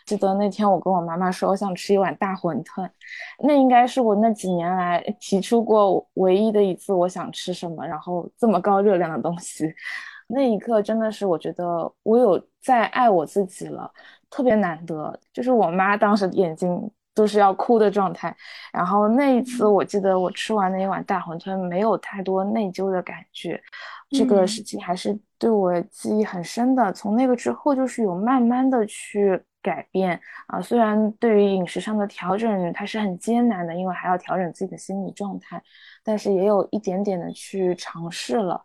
[0.07, 2.89] 记得那天我跟我妈妈说，我想吃一碗大馄饨，
[3.43, 9.75] 那应该是我那几年来提出过唯一的一次我想吃什么，然后这么高热量的东西。
[10.33, 13.93] 那一刻真的是我觉得我有在爱我自己了。
[14.31, 18.35] 特别难得，就是我妈当时眼睛都是要哭的状态。
[18.73, 23.61] 然后那一次，我记得我吃完那一碗大馄饨，没有太多内疚的感觉。
[24.11, 26.93] 这个事情还是对我记忆很深的。
[26.93, 30.61] 从那个之后，就是有慢慢的去改变啊。
[30.61, 35.63] 虽然对于饮食上的调整，它是很艰难的，因为还要调整自己的心理状态，
[36.03, 38.61] 但是也有一点点的去尝试了。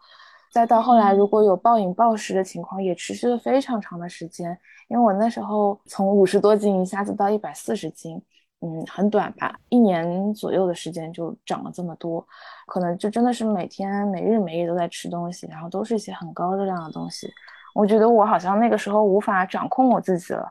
[0.55, 4.57] 再到后来，如果有暴饮暴食的情况，也持续了非常长的时间。
[4.87, 8.21] 因为我那时候从五十多斤一下子到一百四十斤，
[8.61, 12.25] 嗯，很短吧，一年左右的时间就长了这么多，
[12.67, 17.29] 可能就真的是每天每日每夜都在吃东西，然后都是一些很高热量的东西。
[17.73, 20.49] 我觉得我好像那个时候无法掌控我自己了，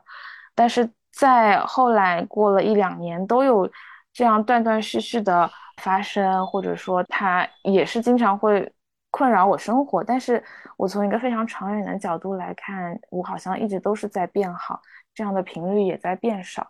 [0.53, 3.67] 但是在后来过了一两年，都有
[4.13, 5.49] 这样断断续续的
[5.81, 8.71] 发生，或者说它也是经常会。
[9.15, 10.43] 困扰我生活，但是
[10.75, 14.81] 我从一个非常长远的角度来看，我好像一直都是在变好，
[15.13, 16.67] 这样的频率也在变少。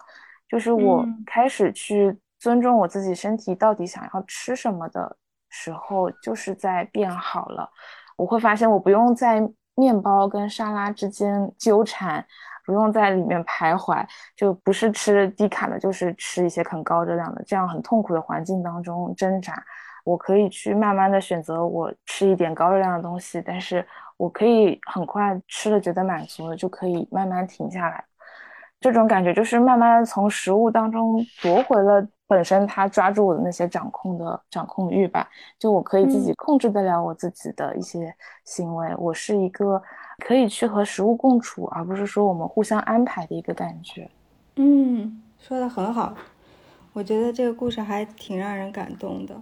[0.47, 5.17] 就是我开始去尊重我自己身体到底想要吃什么的
[5.49, 7.67] 时候，就是在变好了。
[8.15, 9.41] 我会发现我不用在
[9.73, 12.23] 面包跟沙拉之间纠缠，
[12.63, 19.65] 不用在里面徘徊，就不是吃低卡的，就是吃一些很高热量的，这样很痛苦的环境当中挣扎。
[20.05, 23.85] 我可以去慢慢的选择，我吃一点高热量的东西，但是
[24.17, 28.05] 我可以很快吃了觉得满足了，就可以慢慢停下来。
[28.79, 35.27] 这种感觉就是慢慢的从食物当中夺回了本身它抓住我的那些掌控的掌控欲吧。
[35.57, 39.81] 就我可以自己控制得了我自己的一些行为，我是一个
[40.19, 44.07] 可以去和食物共处，而不是说我们互相安排的一个感觉。
[44.57, 46.13] 嗯，说的很好。
[46.93, 49.35] 我觉得这个故事还挺让人感动的。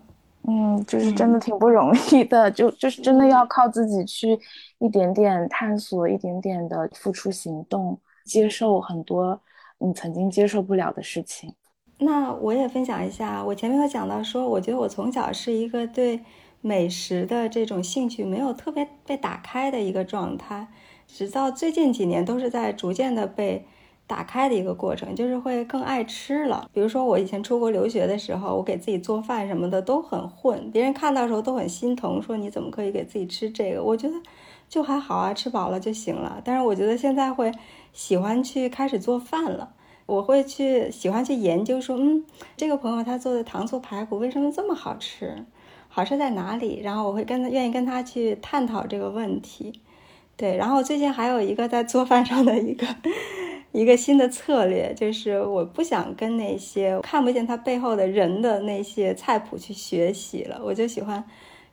[0.47, 4.37] 嗯，就是真的挺不容易的，就就是真的要靠自己去
[4.79, 9.39] 一点点探索，一点点的付出行动，接受很多
[9.77, 11.53] 你曾经接受不了的事情。
[11.99, 16.19] 那我也分享一下，我前面有讲到说，我觉得我从小是一个对
[16.59, 20.67] 美食的这种兴趣没有特别被打开的一个状态，
[21.07, 23.65] 直到最近几年都是在逐渐的被。
[24.05, 26.69] 打开的一个过程，就是会更爱吃了。
[26.73, 33.81] 比如说，我以前出国留学的时候，我给自己做饭什么的都很混，别人看到时候都很心疼，说你怎么可以给自己吃这个？
[33.81, 34.15] 我觉得
[34.67, 36.41] 就还好啊，吃饱了就行了。
[36.43, 37.51] 但是我觉得现在会
[37.93, 39.73] 喜欢去开始做饭了，
[40.05, 42.25] 我会去喜欢去研究说，嗯，
[42.57, 45.45] 这个朋友他做的糖醋排骨为什么这么好吃？
[45.87, 46.81] 好吃在哪里？
[46.83, 49.79] 然后我会跟他愿意跟他去探讨这个问题。
[50.35, 52.85] 对，然后最近还有一个在做饭上的一个。
[53.73, 60.61] 一个新的策略就是，我不想跟那些看不见他背后的人的那些菜谱去学习了。
[60.63, 61.23] 我就喜欢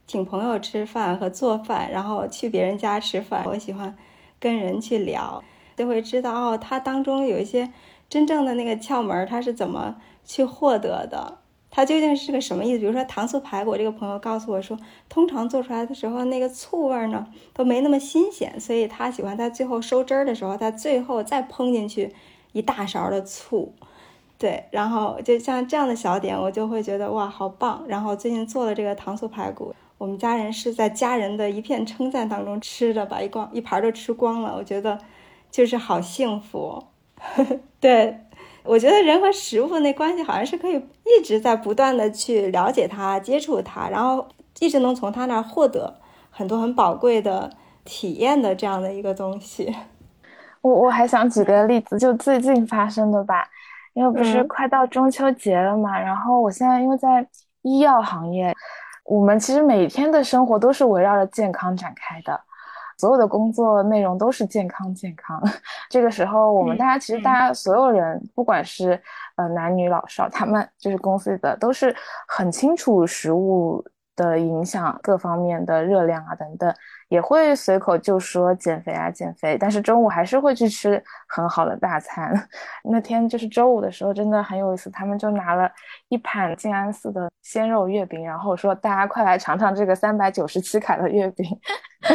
[0.06, 3.44] 请朋友吃饭和做饭，然后去别人家吃饭。
[3.46, 3.94] 我喜欢
[4.38, 5.44] 跟人去聊，
[5.76, 7.70] 就会知道哦，他当中有一些
[8.08, 11.39] 真正的那个窍门，他是怎么去获得的。
[11.80, 12.78] 它究竟是个什么意思？
[12.78, 14.78] 比如说糖醋排骨，这个朋友告诉我说，
[15.08, 22.14] 通常做出来的时候，那个醋味呢都没那么新鲜，所以他喜欢在最后收汁儿的时候，他最后再烹进去
[22.52, 23.72] 一大勺的醋。
[24.36, 27.82] 对，然后就像这样的小点，我就会觉得哇，好棒。
[27.88, 34.54] 然后最近做了这个糖醋排骨，我们家人是在家人的一片称赞当中吃的，把一光一盘都吃光了。
[34.54, 34.98] 我觉得
[35.50, 36.84] 就是好幸福。
[37.80, 38.18] 对。
[38.62, 44.26] 我觉得人和食物那关系好像是可以一直在不断的去了解它、接触它，然后
[44.58, 45.98] 一直能从它那儿获得
[46.30, 47.50] 很多很宝贵的
[47.84, 49.74] 体验的这样的一个东西。
[50.62, 53.48] 我我还想举个例子，就最近发生的吧，
[53.94, 57.26] 因为不是快到中秋节了嘛，然后我现在因为在
[57.62, 58.54] 医药行业，
[59.04, 62.38] 我们其实每天的生活都是围绕着健康展开的。
[63.00, 65.42] 所有的工作内容都是健康健康。
[65.88, 69.00] 这个时候，我们大家其实大家所有人，不管是
[69.36, 71.94] 呃男女老少，他们就是公司的，都是
[72.28, 73.82] 很清楚食物。
[74.16, 76.74] 的影响各方面的热量啊等等，
[77.10, 82.32] 也会随口就说减肥啊减肥，但是中午还是会去吃很好的大餐。
[82.88, 85.68] 那天就是周五的时候，真的很有意思，他们就拿了
[86.08, 91.44] 一盘静安寺的鲜肉月饼，然后说大家快来尝尝这个三百九十七卡的月饼。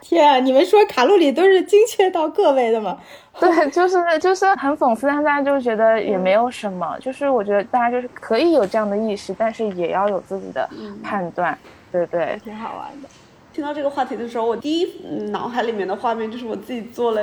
[0.00, 2.96] 天啊，你们说卡路里都是精确到个位的吗？
[3.38, 6.96] 对，就是就是很讽刺，但大家就觉得也没有什么。
[7.00, 10.68] 就是我觉得大家就是可以有这样的意识，但是也要有自己的
[11.02, 11.56] 判断，
[11.92, 12.40] 对对？
[12.44, 13.08] 挺好玩的。
[13.52, 14.86] 听到这个话题的时候，我第一
[15.30, 17.22] 脑海里面的画面就是我自己做了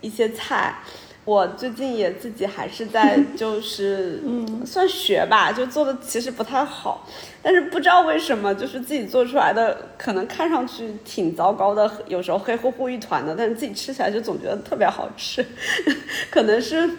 [0.00, 0.74] 一些菜。
[1.26, 7.06] 我最近也自己还是在 就是嗯算学吧，就做的其实不太好，
[7.42, 15.44] 但是不知道为什么就是自己做出来的可能看上去挺糟糕的，有时候黑乎乎一团的，但是自己吃起来就总觉得特别好吃，
[16.30, 16.90] 可能是。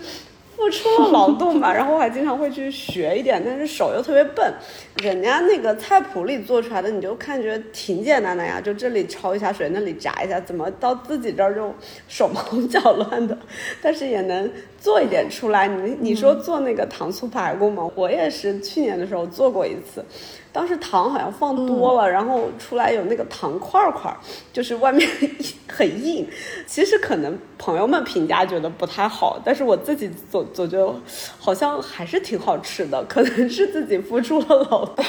[0.62, 4.54] 付出了劳动吧， 然后我还经常会去学一点，但是手又特别笨。
[5.02, 11.74] 人家那个菜谱里做出来的，你就看觉得挺简单的呀，就这里焯一下水，那里炸一下，怎么到自己这儿就
[12.08, 13.36] 手忙脚乱的？
[13.82, 15.68] 但是也能做一点出来。
[15.68, 17.90] 你你说做那个糖醋排骨吗？
[17.96, 20.06] 我也是去年的时候做过一次。
[20.54, 24.14] 当时糖好像放多了，然后出来有那个糖块块，
[24.52, 25.10] 就是外面
[25.68, 26.28] 很硬。
[26.68, 30.94] 其实可能朋友们评价觉得不太好，但是我自己总总觉得
[31.40, 33.02] 好像还是挺好吃的。
[33.06, 35.06] 可能是自己付出了劳动，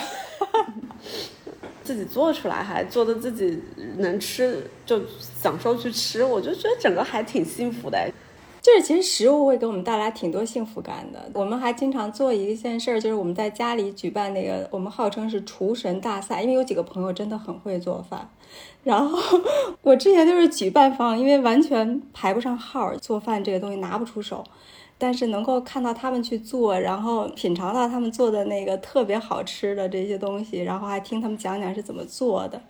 [1.82, 3.60] 自己做出来还做的自己
[3.98, 7.98] 能吃，就享受去吃，我就觉得整个还挺幸福的。
[8.62, 11.28] 就是其实食物会给我们带来挺多幸福感的。
[11.34, 18.30] 我们还经常做一件事儿，就是我们在家里举办那个我们号称是厨神大赛，因为有几个朋友真的很会做饭。
[18.84, 19.18] 然后
[19.82, 24.44] 我之前就是举办方，因为完全排不上号，做饭这个东西拿不出手。
[24.96, 32.62] 但是能够看到他们去做，然后品尝到他们做的那个特别好吃的这些东西，然后还听他们讲讲是怎么做的。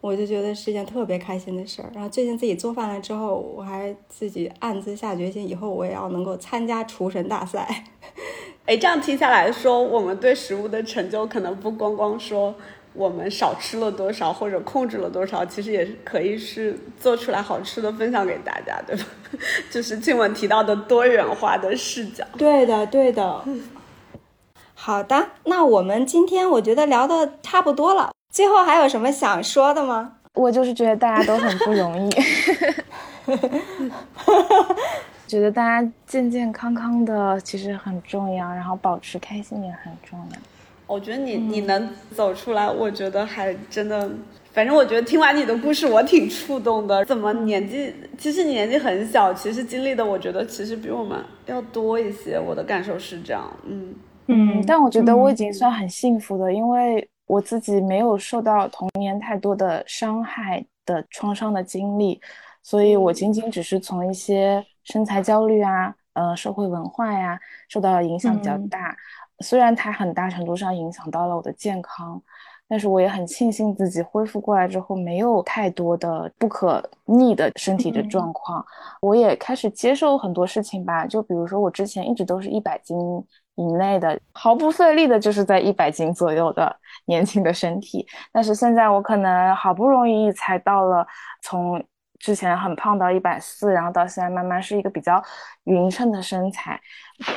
[0.00, 1.90] 我就觉得是一件特别开心的事儿。
[1.94, 7.84] 然后最近自己做饭了之后，我还自己暗自下决心，以后我也要能够参加厨神大赛。
[8.66, 12.54] 哎，这样听下来说，我们对食物的成就可能不光光说
[12.92, 19.04] 我们少吃了多少或者控制了多少，其实也可以是做出来好吃的分享给大家，对吧？
[19.70, 22.24] 就是静文提到的多元化的视角。
[22.36, 23.42] 对的，对的。
[24.74, 28.10] 好的，那我们今天我觉得聊的差不多了。
[28.30, 30.12] 最后还有什么想说的吗？
[30.34, 32.10] 我就是觉得大家都很不容易。
[35.26, 40.38] 觉得大家健健康康的其实很重要，然后保持开心也很重要。
[40.86, 44.10] 我觉得你你能走出来，我觉得还真的，
[44.52, 47.04] 反正我觉得听完你的故事，我挺触动的。
[47.04, 52.40] 怎么年纪，其实你年纪很小，其实经历的，我觉得其实比我们要多一些。
[52.40, 53.94] 我的感受是这样，嗯
[54.28, 62.20] 嗯，但我觉得我已经算很幸福的，因为我自己没有受到童年太多的伤害的创伤的经历，
[62.62, 67.38] 所以我仅仅只是从一些身材焦虑啊，呃，社会文化呀，
[67.68, 68.96] 受到影响比较大。
[69.40, 72.20] 虽然它很大程度上影响到了我的健康，
[72.66, 78.64] 但是我也很庆幸自己恢复过来之后没有太多的不可逆的身体的状况。
[79.00, 82.96] 我也开始接受很多事情吧，就比如说我之前一直都是一百斤
[83.58, 86.74] 以内的，毫不费力的就是在一百斤左右的
[87.04, 91.06] 年轻的身体，但是现在我可能好不容易才到了
[91.42, 91.84] 从。
[92.20, 95.22] 之前很胖到一百四，然后到现在慢慢是一个比较
[95.66, 96.76] 匀称的身材，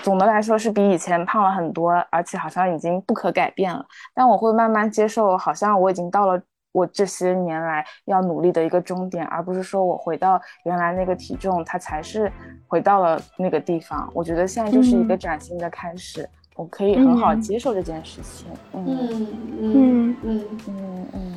[0.02, 3.85] 总的来说是比以前胖了很多，而且好像已经不可改变了。
[4.15, 6.41] 但我会慢慢接受，好像我已经到了
[6.72, 12.31] 我这些年来要努力的一个终点，而不是说我回到原来那个体重，它才是
[12.68, 14.10] 回到了那个地方。
[14.14, 18.48] 我觉得现在就是一个崭新的开始，我可以很好接受这件事情。
[18.73, 19.27] 嗯嗯
[19.60, 21.34] 嗯嗯嗯嗯。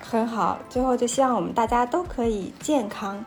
[0.00, 3.22] 很好，最后就希望我们大家都可以健康，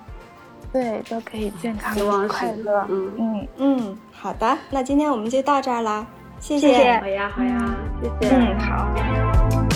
[0.73, 1.95] 对，都可以健康
[2.27, 2.83] 快乐。
[2.89, 6.03] 嗯嗯嗯，好的，那今天我们就到这儿啦，
[6.39, 6.99] 谢谢。
[6.99, 7.75] 好呀好呀，
[8.19, 8.35] 谢谢。
[8.35, 9.70] 嗯，好。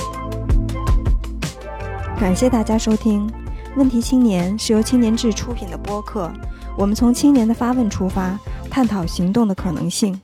[2.18, 3.28] 感谢大家收听
[3.76, 6.32] 《问题青年》，是由青年志出品的播客。
[6.78, 8.40] 我们从青年的发问出发，
[8.70, 10.20] 探讨行动的可能性。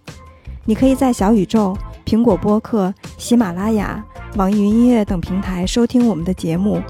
[0.64, 4.04] 你可以在小宇宙、苹果播客、喜马拉雅。
[4.38, 6.82] 网易云音乐等平台收听我们的节目。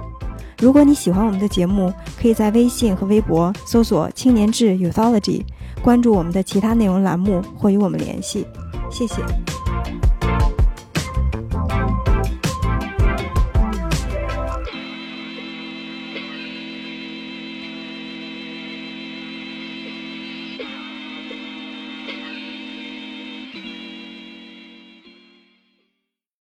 [0.59, 5.43] 如果你喜欢我们的节目，可以在微信和微博搜索“青年志 Uthology”，
[5.81, 8.45] 关注我们的其他内容栏目或与我们联系。
[8.91, 9.15] 谢谢。